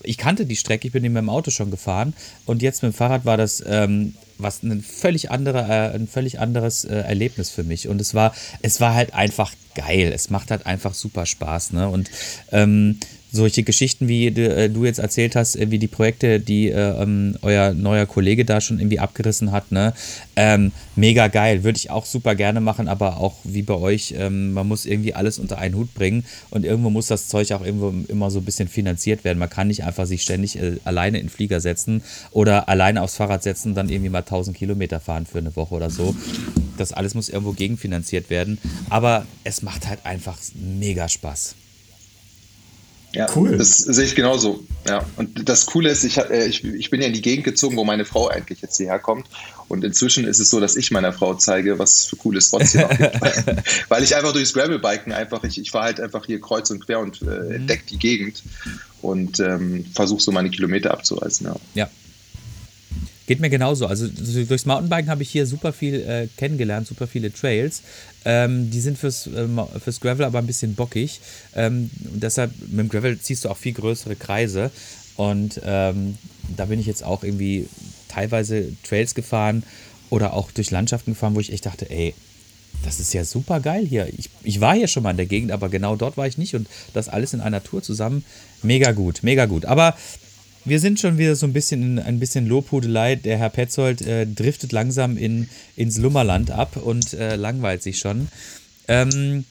[0.03, 2.13] ich kannte die Strecke, ich bin mit dem Auto schon gefahren
[2.45, 6.39] und jetzt mit dem Fahrrad war das ähm, was ein völlig andere, äh, ein völlig
[6.39, 10.11] anderes äh, Erlebnis für mich und es war, es war halt einfach geil.
[10.13, 11.89] Es macht halt einfach super Spaß, ne?
[11.89, 12.09] Und
[12.51, 12.99] ähm,
[13.31, 17.37] solche Geschichten, wie du, äh, jetzt erzählt hast, äh, wie die Projekte, die äh, ähm,
[17.41, 19.93] euer neuer Kollege da schon irgendwie abgerissen hat, ne?
[20.35, 21.63] Ähm, mega geil.
[21.63, 25.13] Würde ich auch super gerne machen, aber auch wie bei euch, ähm, man muss irgendwie
[25.13, 28.45] alles unter einen Hut bringen und irgendwo muss das Zeug auch irgendwo immer so ein
[28.45, 29.37] bisschen finanziert werden.
[29.37, 32.01] Man kann nicht einfach sich ständig äh, alleine in den Flieger setzen
[32.31, 35.75] oder alleine aufs Fahrrad setzen und dann irgendwie mal 1000 Kilometer fahren für eine Woche
[35.75, 36.15] oder so.
[36.77, 38.57] Das alles muss irgendwo gegenfinanziert werden.
[38.89, 41.55] Aber es macht halt einfach mega Spaß.
[43.11, 43.57] Ja, cool.
[43.57, 44.63] Das sehe ich genauso.
[44.87, 45.05] Ja.
[45.17, 47.83] Und das Coole ist, ich, äh, ich, ich bin ja in die Gegend gezogen, wo
[47.83, 49.27] meine Frau eigentlich jetzt hierher kommt.
[49.67, 52.81] Und inzwischen ist es so, dass ich meiner Frau zeige, was für coole Spots hier
[52.81, 53.69] noch gibt.
[53.89, 56.99] Weil ich einfach durchs Gravelbiken einfach, ich, ich fahre halt einfach hier kreuz und quer
[56.99, 57.51] und äh, mhm.
[57.51, 58.43] entdecke die Gegend
[59.01, 61.47] und ähm, versuche so meine Kilometer abzureißen.
[61.47, 61.55] Ja.
[61.73, 61.89] ja.
[63.29, 63.85] Geht mir genauso.
[63.85, 67.83] Also durchs Mountainbiken habe ich hier super viel äh, kennengelernt, super viele Trails.
[68.25, 69.47] Ähm, die sind fürs, äh,
[69.79, 71.21] fürs Gravel aber ein bisschen bockig.
[71.55, 74.71] Ähm, deshalb mit dem Gravel ziehst du auch viel größere Kreise.
[75.15, 76.17] Und ähm,
[76.57, 77.67] da bin ich jetzt auch irgendwie
[78.07, 79.61] teilweise Trails gefahren
[80.09, 82.15] oder auch durch Landschaften gefahren, wo ich echt dachte, ey,
[82.83, 84.07] das ist ja super geil hier.
[84.17, 86.55] Ich, ich war hier schon mal in der Gegend, aber genau dort war ich nicht
[86.55, 88.25] und das alles in einer Tour zusammen.
[88.63, 89.65] Mega gut, mega gut.
[89.65, 89.95] Aber
[90.65, 93.15] wir sind schon wieder so ein bisschen in ein bisschen Lobhudelei.
[93.15, 98.27] Der Herr Petzold äh, driftet langsam in, ins Lummerland ab und äh, langweilt sich schon.
[98.87, 99.45] Ähm,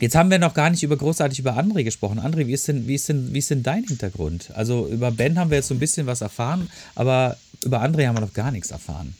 [0.00, 2.18] jetzt haben wir noch gar nicht über großartig über André gesprochen.
[2.18, 4.50] André, wie ist denn, wie ist denn, wie ist denn dein Hintergrund?
[4.54, 8.16] Also über Ben haben wir jetzt so ein bisschen was erfahren, aber über André haben
[8.16, 9.14] wir noch gar nichts erfahren.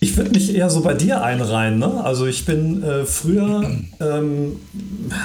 [0.00, 1.78] Ich würde mich eher so bei dir einreihen.
[1.78, 2.04] Ne?
[2.04, 4.56] Also ich bin äh, früher ähm,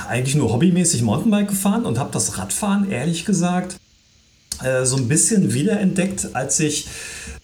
[0.07, 3.79] eigentlich nur hobbymäßig Mountainbike gefahren und habe das Radfahren ehrlich gesagt
[4.63, 6.87] äh, so ein bisschen wiederentdeckt, als ich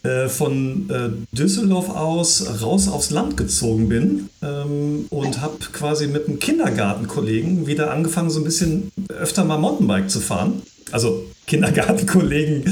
[0.03, 6.27] äh, von äh, Düsseldorf aus raus aufs Land gezogen bin ähm, und habe quasi mit
[6.27, 10.61] einem Kindergartenkollegen wieder angefangen, so ein bisschen öfter mal Mountainbike zu fahren.
[10.91, 12.65] Also Kindergartenkollegen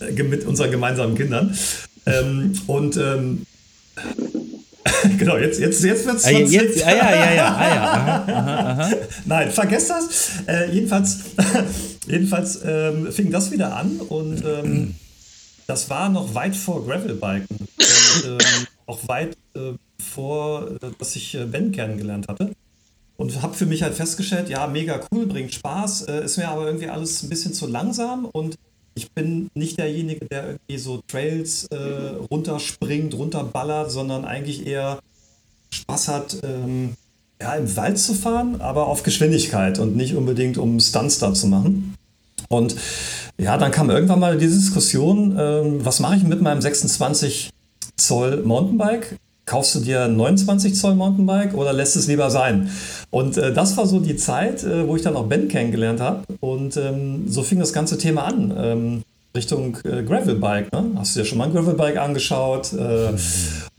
[0.00, 1.56] äh, mit unseren gemeinsamen Kindern.
[2.06, 3.46] Ähm, und ähm,
[5.18, 7.84] genau, jetzt, jetzt, jetzt wird es ah, jetzt, ja, ja, ja, ja, ah, ja.
[7.94, 8.90] Aha, aha, aha.
[9.24, 10.30] Nein, vergesst das.
[10.46, 11.20] Äh, jedenfalls
[12.06, 14.94] Jedenfalls ähm, fing das wieder an und ähm,
[15.66, 18.38] das war noch weit vor Gravelbiken und ähm,
[18.86, 19.72] auch weit äh,
[20.02, 22.52] vor, dass ich äh, Ben kennengelernt hatte.
[23.16, 26.66] Und habe für mich halt festgestellt, ja, mega cool, bringt Spaß, äh, ist mir aber
[26.66, 28.58] irgendwie alles ein bisschen zu langsam und
[28.94, 31.76] ich bin nicht derjenige, der irgendwie so Trails äh,
[32.30, 35.00] runterspringt, runterballert, sondern eigentlich eher
[35.70, 36.94] Spaß hat, ähm,
[37.40, 41.48] ja, im Wald zu fahren, aber auf Geschwindigkeit und nicht unbedingt, um Stunts da zu
[41.48, 41.94] machen.
[42.48, 42.76] Und
[43.38, 47.50] ja, dann kam irgendwann mal diese Diskussion, äh, was mache ich mit meinem 26
[47.96, 49.16] Zoll Mountainbike?
[49.46, 52.70] Kaufst du dir ein 29 Zoll Mountainbike oder lässt es lieber sein?
[53.10, 56.22] Und äh, das war so die Zeit, äh, wo ich dann auch Ben kennengelernt habe.
[56.40, 58.54] Und ähm, so fing das ganze Thema an.
[58.56, 59.02] Ähm,
[59.36, 60.72] Richtung äh, Gravelbike.
[60.72, 60.92] Ne?
[60.96, 62.72] Hast du dir schon mal ein Gravelbike angeschaut?
[62.72, 63.12] Äh,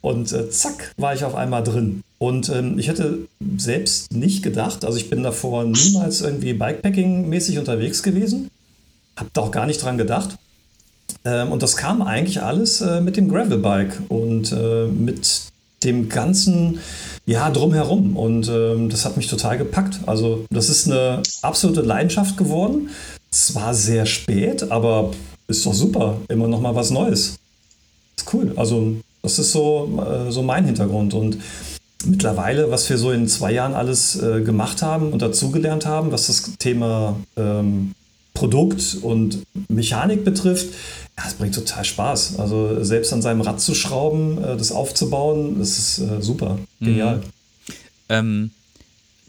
[0.01, 2.03] und äh, zack, war ich auf einmal drin.
[2.18, 3.20] Und ähm, ich hätte
[3.57, 8.49] selbst nicht gedacht, also ich bin davor niemals irgendwie Bikepacking-mäßig unterwegs gewesen,
[9.18, 10.36] habe da auch gar nicht dran gedacht.
[11.24, 14.53] Ähm, und das kam eigentlich alles äh, mit dem Gravelbike und
[14.91, 15.45] mit
[15.86, 16.79] dem ganzen
[17.25, 18.17] ja drumherum.
[18.17, 19.99] Und ähm, das hat mich total gepackt.
[20.05, 22.89] Also das ist eine absolute Leidenschaft geworden.
[23.31, 25.11] Zwar sehr spät, aber
[25.47, 26.17] ist doch super.
[26.27, 27.38] Immer noch mal was Neues.
[28.17, 28.53] Ist cool.
[28.55, 31.13] Also, das ist so, äh, so mein Hintergrund.
[31.13, 31.38] Und
[32.05, 36.27] mittlerweile, was wir so in zwei Jahren alles äh, gemacht haben und dazugelernt haben, was
[36.27, 37.93] das Thema ähm,
[38.33, 40.73] Produkt und Mechanik betrifft,
[41.18, 42.39] ja, es bringt total Spaß.
[42.39, 47.18] Also selbst an seinem Rad zu schrauben, äh, das aufzubauen, das ist äh, super, genial.
[47.18, 47.24] Mhm.
[48.07, 48.51] Ähm,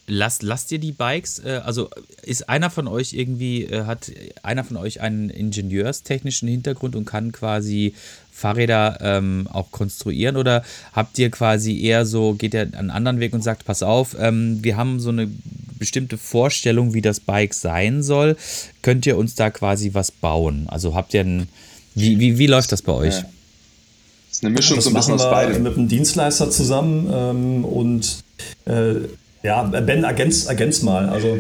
[0.07, 1.89] lasst, lasst ihr die Bikes, äh, also
[2.23, 4.11] ist einer von euch irgendwie, hat
[4.43, 7.95] einer von euch einen ingenieurstechnischen Hintergrund und kann quasi
[8.37, 10.63] Fahrräder ähm, auch konstruieren oder
[10.93, 14.63] habt ihr quasi eher so, geht ihr einen anderen Weg und sagt, pass auf, ähm,
[14.63, 15.31] wir haben so eine
[15.79, 18.37] bestimmte Vorstellung, wie das Bike sein soll,
[18.83, 20.67] könnt ihr uns da quasi was bauen?
[20.69, 21.49] Also habt ihr ein,
[21.97, 23.15] wie, wie, wie läuft das bei euch?
[23.15, 23.23] Ja.
[23.23, 25.63] Das ist eine Mischung Das so ein bisschen machen aus wir beidem.
[25.63, 28.23] mit einem Dienstleister zusammen ähm, und
[28.67, 28.95] äh,
[29.43, 31.09] ja, Ben, ergänz, ergänz mal.
[31.09, 31.39] Also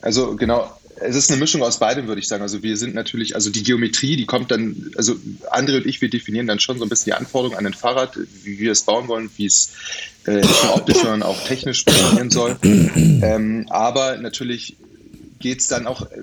[0.00, 2.42] Also genau, es ist eine Mischung aus beidem, würde ich sagen.
[2.42, 5.14] Also wir sind natürlich, also die Geometrie, die kommt dann, also
[5.50, 8.16] André und ich, wir definieren dann schon so ein bisschen die Anforderungen an ein Fahrrad,
[8.44, 9.70] wie wir es bauen wollen, wie es
[10.26, 12.56] äh, nicht nur optisch, sondern auch technisch funktionieren soll.
[13.20, 14.76] Ähm, aber natürlich
[15.40, 16.22] geht es dann auch, äh,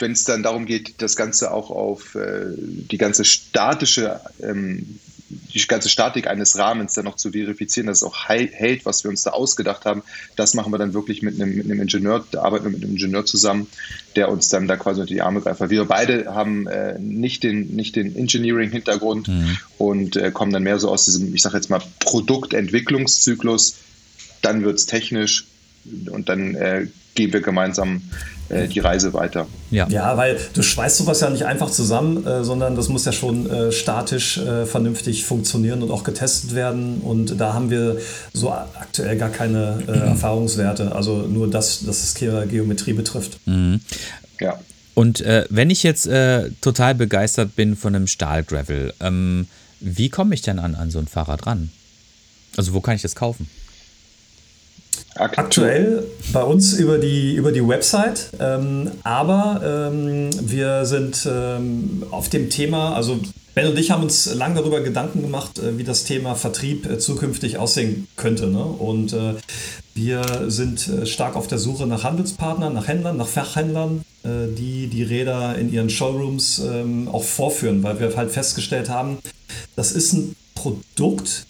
[0.00, 4.98] wenn es dann darum geht, das Ganze auch auf äh, die ganze statische ähm,
[5.30, 9.10] die ganze Statik eines Rahmens dann noch zu verifizieren, dass es auch hält, was wir
[9.10, 10.02] uns da ausgedacht haben.
[10.36, 12.92] Das machen wir dann wirklich mit einem, mit einem Ingenieur, da arbeiten wir mit einem
[12.92, 13.68] Ingenieur zusammen,
[14.16, 15.60] der uns dann da quasi unter die Arme greift.
[15.60, 19.30] Weil wir beide haben äh, nicht den, nicht den Engineering-Hintergrund
[19.78, 23.76] und äh, kommen dann mehr so aus diesem, ich sage jetzt mal, Produktentwicklungszyklus.
[24.42, 25.46] Dann wird es technisch
[26.10, 28.02] und dann äh, gehen wir gemeinsam
[28.50, 29.46] äh, die Reise weiter.
[29.70, 29.88] Ja.
[29.88, 33.48] Ja, weil du schweißt sowas ja nicht einfach zusammen, äh, sondern das muss ja schon
[33.48, 37.00] äh, statisch äh, vernünftig funktionieren und auch getestet werden.
[37.00, 37.98] Und da haben wir
[38.32, 40.94] so aktuell gar keine äh, Erfahrungswerte.
[40.94, 43.38] Also nur das, dass es Ge Geometrie betrifft.
[44.40, 44.58] Ja.
[44.94, 49.46] Und äh, wenn ich jetzt äh, total begeistert bin von einem Stahlgravel, ähm,
[49.80, 51.70] wie komme ich denn an, an so ein Fahrrad ran?
[52.56, 53.48] Also wo kann ich das kaufen?
[55.16, 62.28] Aktuell bei uns über die, über die Website, ähm, aber ähm, wir sind ähm, auf
[62.28, 63.20] dem Thema, also
[63.54, 66.98] Ben und ich haben uns lange darüber Gedanken gemacht, äh, wie das Thema Vertrieb äh,
[66.98, 68.46] zukünftig aussehen könnte.
[68.46, 68.62] Ne?
[68.62, 69.34] Und äh,
[69.94, 74.86] wir sind äh, stark auf der Suche nach Handelspartnern, nach Händlern, nach Fachhändlern, äh, die
[74.86, 79.18] die Räder in ihren Showrooms ähm, auch vorführen, weil wir halt festgestellt haben,
[79.74, 81.46] das ist ein Produkt,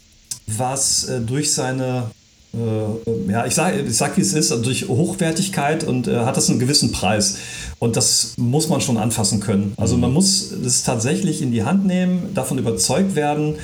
[0.46, 2.10] was äh, durch seine
[2.52, 6.50] ja, ich sage, ich sag, wie es ist, also durch Hochwertigkeit und äh, hat das
[6.50, 7.36] einen gewissen Preis.
[7.78, 9.72] Und das muss man schon anfassen können.
[9.76, 13.54] Also man muss es tatsächlich in die Hand nehmen, davon überzeugt werden,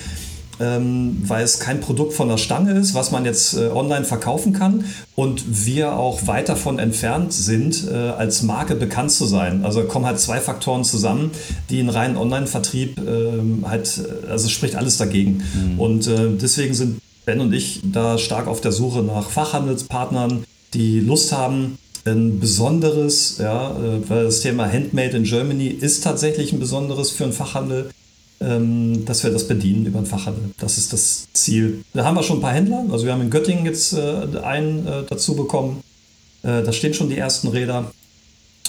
[0.58, 4.52] ähm, weil es kein Produkt von der Stange ist, was man jetzt äh, online verkaufen
[4.52, 4.84] kann
[5.14, 9.64] und wir auch weit davon entfernt sind, äh, als Marke bekannt zu sein.
[9.64, 11.32] Also kommen halt zwei Faktoren zusammen,
[11.68, 15.42] die einen reinen Online-Vertrieb ähm, halt, äh, also es spricht alles dagegen.
[15.76, 21.00] Und äh, deswegen sind Ben und ich da stark auf der Suche nach Fachhandelspartnern, die
[21.00, 26.60] Lust haben, ein besonderes, ja, äh, weil das Thema Handmade in Germany ist tatsächlich ein
[26.60, 27.90] besonderes für einen Fachhandel,
[28.40, 30.50] ähm, dass wir das bedienen über den Fachhandel.
[30.58, 31.84] Das ist das Ziel.
[31.94, 32.84] Da haben wir schon ein paar Händler.
[32.92, 35.82] Also wir haben in Göttingen jetzt äh, einen äh, dazu bekommen.
[36.42, 37.90] Da stehen schon die ersten Räder.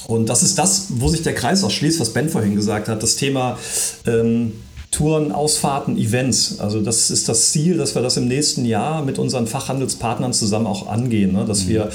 [0.08, 3.04] Und das ist das, wo sich der Kreis auch schließt, was Ben vorhin gesagt hat.
[3.04, 3.60] Das Thema
[4.08, 4.54] ähm,
[4.92, 6.60] Touren, Ausfahrten, Events.
[6.60, 10.68] Also das ist das Ziel, dass wir das im nächsten Jahr mit unseren Fachhandelspartnern zusammen
[10.68, 11.34] auch angehen.
[11.34, 11.46] Ne?
[11.46, 11.90] Dass wir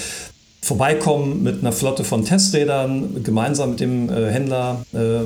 [0.60, 5.22] vorbeikommen mit einer Flotte von Testrädern, gemeinsam mit dem äh, Händler äh,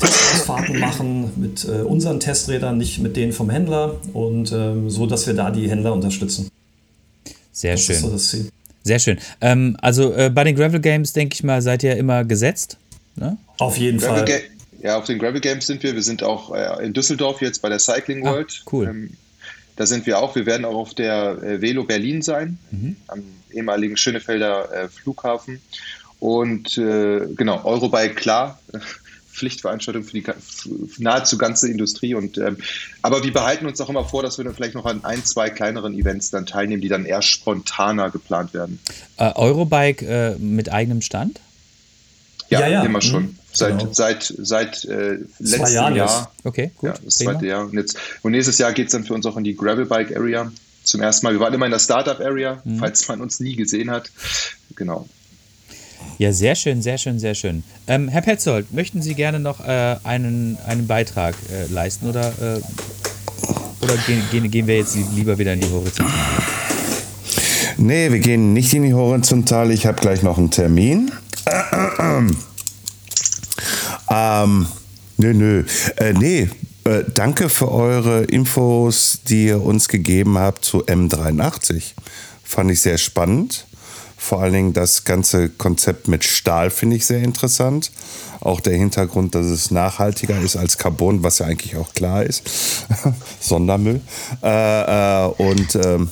[0.00, 3.96] Testausfahrten machen, mit äh, unseren Testrädern, nicht mit denen vom Händler.
[4.12, 6.48] Und ähm, so, dass wir da die Händler unterstützen.
[7.52, 8.12] Sehr Das ist so schön.
[8.12, 8.48] das Ziel.
[8.82, 9.18] Sehr schön.
[9.40, 12.76] Ähm, also äh, bei den Gravel Games, denke ich mal, seid ihr immer gesetzt.
[13.16, 13.36] Ne?
[13.58, 14.26] Auf jeden Gravel Fall.
[14.26, 14.53] Ga
[14.84, 15.94] ja, auf den Gravel Games sind wir.
[15.94, 18.62] Wir sind auch äh, in Düsseldorf jetzt bei der Cycling Ah, World.
[18.70, 18.86] cool.
[18.86, 19.10] Ähm,
[19.76, 20.36] da sind wir auch.
[20.36, 22.96] Wir werden auch auf der äh, Velo Berlin sein, Mhm.
[23.08, 23.22] am
[23.52, 25.60] ehemaligen Schönefelder äh, Flughafen.
[26.20, 28.60] Und äh, genau, Eurobike, klar.
[29.34, 30.68] Pflichtveranstaltung für die ga- f-
[30.98, 32.14] nahezu ganze Industrie.
[32.14, 32.56] Und, ähm,
[33.02, 35.50] aber wir behalten uns auch immer vor, dass wir dann vielleicht noch an ein, zwei
[35.50, 38.78] kleineren Events dann teilnehmen, die dann eher spontaner geplant werden.
[39.16, 41.40] Äh, Eurobike äh, mit eigenem Stand?
[42.54, 42.82] Ja, Ja, ja.
[42.84, 43.02] immer Mhm.
[43.02, 43.38] schon.
[43.52, 43.92] Seit, Genau.
[43.92, 45.72] seit, seit äh, letztem jetzt.
[45.96, 46.32] Jahr.
[46.42, 46.88] Okay, gut.
[46.90, 47.32] Ja, das prima.
[47.32, 47.64] zweite Jahr.
[47.66, 50.50] Und, jetzt, und nächstes Jahr geht es dann für uns auch in die Gravelbike Area
[50.82, 51.32] zum ersten Mal.
[51.34, 52.78] Wir waren immer in der Startup Area, Mhm.
[52.78, 54.10] falls man uns nie gesehen hat.
[54.74, 55.08] Genau.
[56.18, 57.62] Ja, sehr schön, sehr schön, sehr schön.
[57.86, 62.60] Ähm, Herr Petzold, möchten Sie gerne noch äh, einen, einen Beitrag äh, leisten oder, äh,
[63.82, 66.12] oder gehen, gehen, gehen wir jetzt lieber wieder in die Horizontale?
[67.76, 69.72] Nee, wir gehen nicht in die Horizontale.
[69.74, 71.10] Ich habe gleich noch einen Termin.
[74.10, 74.66] Ähm,
[75.16, 75.64] nö, nö.
[75.96, 76.48] Äh, nee,
[76.84, 81.94] äh, danke für eure Infos, die ihr uns gegeben habt zu M83.
[82.42, 83.66] Fand ich sehr spannend.
[84.16, 87.90] Vor allen Dingen das ganze Konzept mit Stahl finde ich sehr interessant.
[88.40, 92.42] Auch der Hintergrund, dass es nachhaltiger ist als Carbon, was ja eigentlich auch klar ist.
[93.40, 94.00] Sondermüll.
[94.42, 96.08] Äh, äh, und ähm,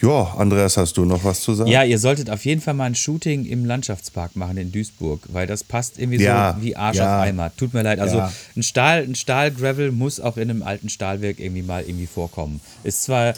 [0.00, 1.68] Ja, Andreas, hast du noch was zu sagen?
[1.70, 5.46] Ja, ihr solltet auf jeden Fall mal ein Shooting im Landschaftspark machen in Duisburg, weil
[5.48, 7.16] das passt irgendwie Ja, so wie Arsch ja.
[7.16, 7.50] auf Eimer.
[7.56, 7.98] Tut mir leid.
[7.98, 8.32] Also Ja.
[8.56, 12.60] ein Stahl, ein Stahlgravel muss auch in einem alten Stahlwerk irgendwie mal irgendwie vorkommen.
[12.84, 13.34] Ist zwar,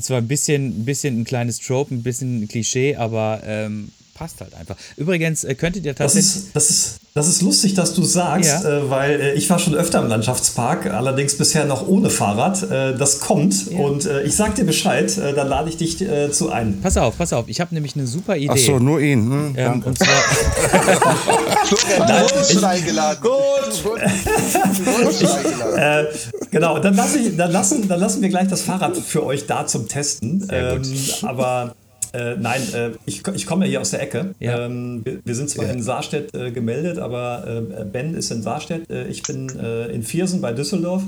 [0.00, 4.40] zwar ein bisschen, ein bisschen ein kleines Trope, ein bisschen ein Klischee, aber ähm, passt
[4.40, 4.76] halt einfach.
[4.96, 6.44] Übrigens äh, könntet ihr Das tatsächlich.
[6.46, 8.78] ist, das, ist, das ist lustig, dass du sagst, Ja.
[8.78, 12.62] äh, weil äh, ich war schon öfter im Landschaftspark, allerdings bisher noch ohne Fahrrad.
[12.70, 16.30] Äh, das kommt und äh, ich sag dir Bescheid, äh, dann lade ich dich äh,
[16.30, 16.80] zu ein.
[16.82, 18.50] Pass auf, pass auf, ich habe nämlich eine super Idee.
[18.52, 19.30] Ach so, nur ihn.
[19.30, 20.08] Hm, ähm, und zwar,
[22.22, 23.20] wurdest schon eingeladen.
[23.22, 23.74] Gut.
[23.82, 26.06] Schon eingeladen.
[26.50, 29.66] Genau, dann, lass ich, dann, lassen, dann lassen wir gleich das Fahrrad für euch da
[29.66, 30.40] zum Testen.
[30.40, 30.86] Sehr gut.
[30.86, 31.74] Ähm, aber
[32.12, 34.34] äh, nein, äh, ich, ich komme ja hier aus der Ecke.
[34.40, 34.66] Ja.
[34.66, 38.90] Ähm, wir, wir sind zwar in Saarstedt äh, gemeldet, aber äh, Ben ist in Saarstedt.
[38.90, 41.04] Äh, ich bin äh, in Viersen bei Düsseldorf.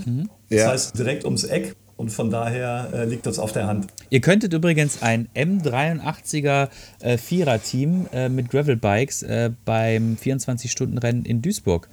[0.48, 0.68] Das Ja.
[0.70, 1.74] heißt direkt ums Eck.
[1.98, 3.86] Und von daher äh, liegt das auf der Hand.
[4.10, 6.68] Ihr könntet übrigens ein M83er
[7.00, 11.88] äh, Vierer-Team äh, mit Gravelbikes äh, beim 24-Stunden-Rennen in Duisburg äh,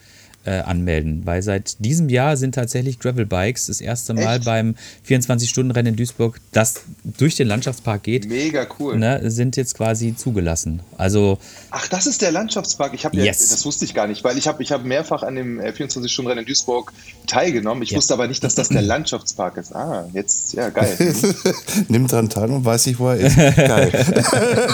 [0.46, 4.46] anmelden, weil seit diesem Jahr sind tatsächlich Gravelbikes das erste Mal Echt?
[4.46, 4.76] beim
[5.08, 8.98] 24-Stunden-Rennen in Duisburg, das durch den Landschaftspark geht, Mega cool.
[8.98, 10.80] ne, sind jetzt quasi zugelassen.
[10.98, 11.38] Also
[11.72, 12.94] Ach, das ist der Landschaftspark.
[12.94, 13.50] Ich habe ja, Yes.
[13.50, 16.40] das wusste ich gar nicht, weil ich habe ich hab mehrfach an dem äh, 24-Stunden-Rennen
[16.42, 16.94] in Duisburg
[17.28, 17.84] teilgenommen.
[17.84, 17.98] Ich Ja.
[17.98, 19.76] wusste aber nicht, dass das der Landschaftspark ist.
[19.76, 20.98] Ah, jetzt, ja, geil.
[21.90, 23.36] Nimmt dran teil und weiß nicht, wo er ist.
[23.36, 23.92] Geil.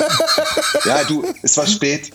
[0.86, 2.11] ja, du, es war spät.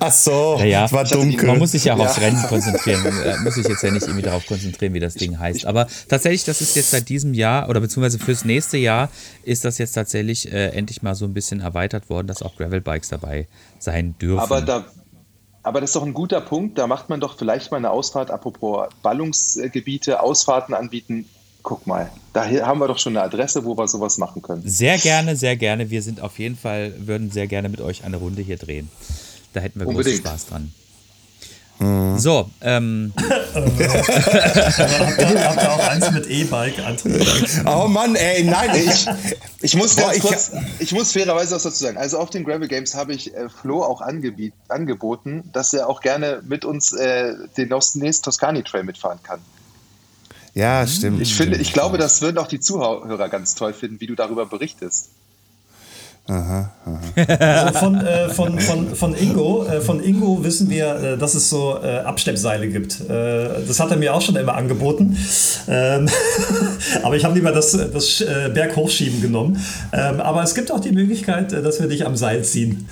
[0.00, 1.46] Ach so, Naja, es war ich hatte die- dunkel.
[1.48, 2.04] Man muss sich ja auch Ja.
[2.06, 2.65] aufs Rennen konzentrieren.
[2.72, 5.66] Man äh, muss sich jetzt ja nicht irgendwie darauf konzentrieren, wie das Ding heißt.
[5.66, 9.10] Aber tatsächlich, das ist jetzt seit diesem Jahr oder beziehungsweise fürs nächste Jahr
[9.42, 13.08] ist das jetzt tatsächlich äh, endlich mal so ein bisschen erweitert worden, dass auch Gravelbikes
[13.08, 13.46] dabei
[13.78, 14.40] sein dürfen.
[14.40, 14.84] Aber da.
[15.62, 16.78] Aber das ist doch ein guter Punkt.
[16.78, 21.26] Da macht man doch vielleicht mal eine Ausfahrt, apropos Ballungsgebiete, Ausfahrten anbieten.
[21.64, 24.62] Guck mal, da haben wir doch schon eine Adresse, wo wir sowas machen können.
[24.64, 25.90] sehr gerne, sehr gerne.
[25.90, 28.88] Wir sind auf jeden Fall, würden sehr gerne mit euch eine Runde hier drehen.
[29.52, 30.24] Da hätten wir großen Unbedingt.
[30.24, 30.72] Spaß dran.
[31.78, 36.78] So, ähm, Habt ihr, habt ihr auch eins mit E-Bike?
[36.78, 37.62] André?
[37.66, 38.70] Oh Mann, ey, nein.
[38.74, 39.06] Ich,
[39.60, 41.98] ich muss Boah, ich- kurz, ich muss fairerweise was dazu sagen.
[41.98, 46.00] Also auf den Gravel Games habe ich äh, Flo auch angebiet, angeboten, dass er auch
[46.00, 49.40] gerne mit uns äh, den nächsten Toskani Trail mitfahren kann.
[50.54, 51.20] Ja, stimmt.
[51.20, 54.46] Ich finde, ich glaube, das würden auch die Zuhörer ganz toll finden, wie du darüber
[54.46, 55.10] berichtest.
[56.28, 61.48] Also von, äh, von, von, von, Ingo, äh, von Ingo wissen wir, äh, dass es
[61.48, 63.00] so äh, Absteppseile gibt.
[63.00, 65.16] Äh, das hat er mir auch schon immer angeboten.
[65.68, 66.08] Ähm,
[67.02, 69.64] aber ich habe lieber das, das äh, Berghochschieben genommen.
[69.92, 72.88] Ähm, aber es gibt auch die Möglichkeit, äh, dass wir dich am Seil ziehen.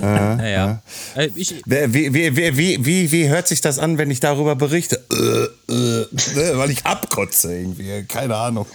[0.00, 0.82] naja.
[1.14, 5.02] Äh, ich, Wie, wie, wie, wie, wie, hört sich das an, wenn ich darüber berichte?
[5.12, 8.04] Äh, äh, ne, weil ich abkotze irgendwie.
[8.04, 8.66] Keine Ahnung.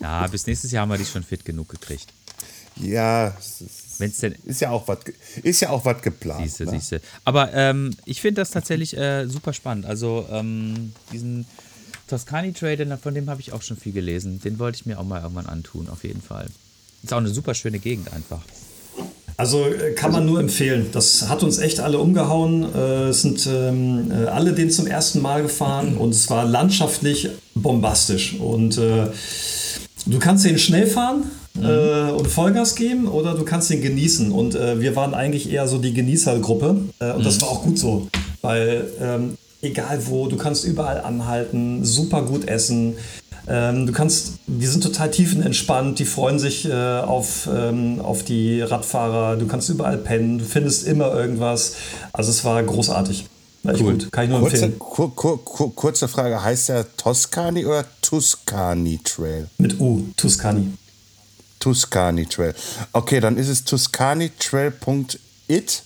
[0.00, 2.12] ja, bis nächstes Jahr haben wir dich schon fit genug gekriegt.
[2.76, 4.98] Ja, es ist, Wenn es denn ist ja auch was
[5.42, 6.42] ist ja auch was geplant.
[6.44, 6.70] Siehste, ne?
[6.72, 7.00] siehste.
[7.24, 9.86] Aber ähm, ich finde das tatsächlich äh, super spannend.
[9.86, 11.46] Also ähm, diesen
[12.08, 14.40] Toscani Trader, von dem habe ich auch schon viel gelesen.
[14.40, 16.46] Den wollte ich mir auch mal irgendwann antun, auf jeden Fall.
[17.02, 18.42] Ist auch eine super schöne Gegend einfach.
[19.36, 20.88] Also äh, kann man nur empfehlen.
[20.92, 22.64] Das hat uns echt alle umgehauen.
[22.74, 27.28] Äh, Es sind ähm, äh, alle den zum ersten Mal gefahren und es war landschaftlich
[27.54, 28.34] bombastisch.
[28.34, 29.06] Und äh,
[30.06, 31.24] du kannst den schnell fahren
[31.60, 34.32] äh, und Vollgas geben oder du kannst den genießen.
[34.32, 37.78] Und äh, wir waren eigentlich eher so die Genießergruppe äh, und das war auch gut
[37.78, 38.08] so,
[38.40, 42.96] weil ähm, egal wo, du kannst überall anhalten, super gut essen.
[43.48, 48.60] Ähm, du kannst, die sind total tiefenentspannt, die freuen sich äh, auf, ähm, auf die
[48.62, 51.74] Radfahrer, du kannst überall pennen, du findest immer irgendwas.
[52.12, 53.26] Also es war großartig.
[53.64, 53.92] War Cool.
[53.92, 54.78] gut, kann ich nur Kurze, empfehlen.
[54.78, 59.48] kur, kur, kur, kurze Frage, heißt der Toscani oder Tuscany Trail?
[59.58, 60.66] Mit U, Tuscany.
[61.62, 62.54] Tuscany Trail.
[62.92, 65.82] Okay, dann ist es tuscanytrail.it.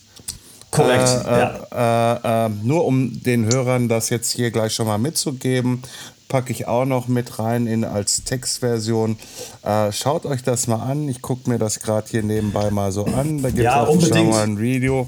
[0.71, 2.45] Korrekt, Äh, ja.
[2.45, 5.83] äh, äh, nur um den Hörern das jetzt hier gleich schon mal mitzugeben,
[6.29, 9.17] packe ich auch noch mit rein in als Textversion.
[9.63, 11.09] Äh, schaut euch das mal an.
[11.09, 13.43] Ich gucke mir das gerade hier nebenbei mal so an.
[13.43, 15.07] Da gibt es Ja, auch schon mal ein Video.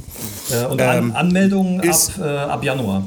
[0.51, 3.03] Äh, und ähm, An Anmeldungen ist- ab, äh, ab Januar.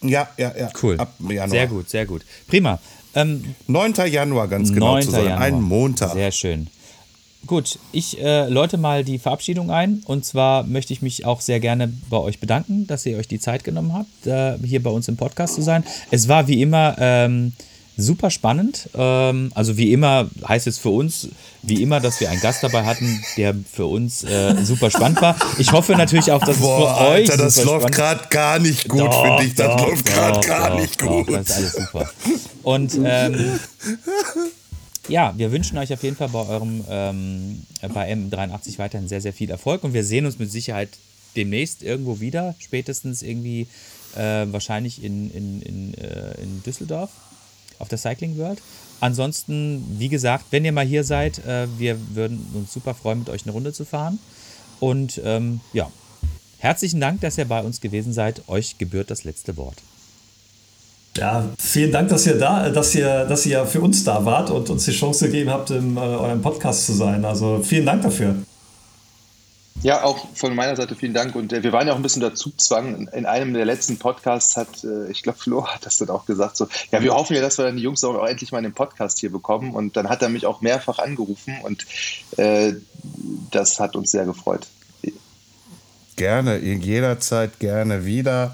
[0.00, 0.70] Ja, ja, ja.
[0.80, 0.96] Cool.
[0.98, 1.48] Ab Januar.
[1.48, 2.22] Sehr gut, sehr gut.
[2.46, 2.78] Prima.
[3.14, 3.94] Ähm, 9.
[4.10, 5.02] Januar, ganz genau 9.
[5.02, 5.24] zu sein.
[5.24, 5.40] Januar.
[5.40, 6.12] Ein Montag.
[6.12, 6.68] Sehr schön.
[7.46, 10.02] Gut, ich äh, läute mal die Verabschiedung ein.
[10.04, 13.38] Und zwar möchte ich mich auch sehr gerne bei euch bedanken, dass ihr euch die
[13.38, 15.84] Zeit genommen habt, äh, hier bei uns im Podcast zu sein.
[16.10, 17.52] Es war wie immer ähm,
[17.98, 18.88] super spannend.
[18.94, 21.28] Ähm, also wie immer heißt es für uns,
[21.62, 25.36] wie immer, dass wir einen Gast dabei hatten, der für uns äh, super spannend war.
[25.58, 28.88] Ich hoffe natürlich auch, dass es Boah, für euch Alter, das läuft gerade gar nicht
[28.88, 29.54] gut, Doch, finde ich.
[29.56, 31.28] Das doch, läuft gerade gar doch, nicht gut.
[31.28, 32.10] Das ist alles super.
[32.62, 33.58] Und ähm,
[35.08, 39.32] ja, wir wünschen euch auf jeden Fall bei eurem ähm, bei M83 weiterhin sehr, sehr
[39.32, 40.90] viel Erfolg und wir sehen uns mit Sicherheit
[41.34, 43.66] demnächst irgendwo wieder, spätestens irgendwie
[44.16, 47.10] äh, wahrscheinlich in, in, in, äh, in Düsseldorf
[47.78, 48.60] auf der Cycling World.
[49.00, 53.30] Ansonsten, wie gesagt, wenn ihr mal hier seid, äh, wir würden uns super freuen, mit
[53.30, 54.18] euch eine Runde zu fahren.
[54.80, 55.90] Und ähm, ja,
[56.58, 58.42] herzlichen Dank, dass ihr bei uns gewesen seid.
[58.48, 59.76] Euch gebührt das letzte Wort.
[61.16, 64.70] Ja, vielen Dank, dass ihr da, dass ihr, dass ihr für uns da wart und
[64.70, 67.24] uns die Chance gegeben habt, in äh, eurem Podcast zu sein.
[67.24, 68.36] Also vielen Dank dafür.
[69.82, 71.36] Ja, auch von meiner Seite vielen Dank.
[71.36, 73.08] Und äh, wir waren ja auch ein bisschen dazu zwang.
[73.08, 76.56] In einem der letzten Podcasts hat, äh, ich glaube, Flo hat das dann auch gesagt,
[76.56, 78.74] so, ja, wir hoffen ja, dass wir dann die Jungs auch endlich mal in den
[78.74, 79.74] Podcast hier bekommen.
[79.74, 81.86] Und dann hat er mich auch mehrfach angerufen und
[82.36, 82.72] äh,
[83.50, 84.66] das hat uns sehr gefreut.
[86.16, 88.52] Gerne, jederzeit gerne wieder.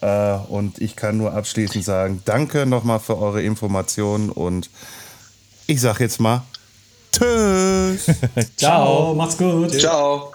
[0.00, 4.68] Äh, und ich kann nur abschließend sagen, danke nochmal für eure Informationen und
[5.68, 6.42] ich sag jetzt mal,
[7.12, 8.06] tschüss.
[8.56, 9.78] Ciao, macht's gut.
[9.78, 10.34] Ciao.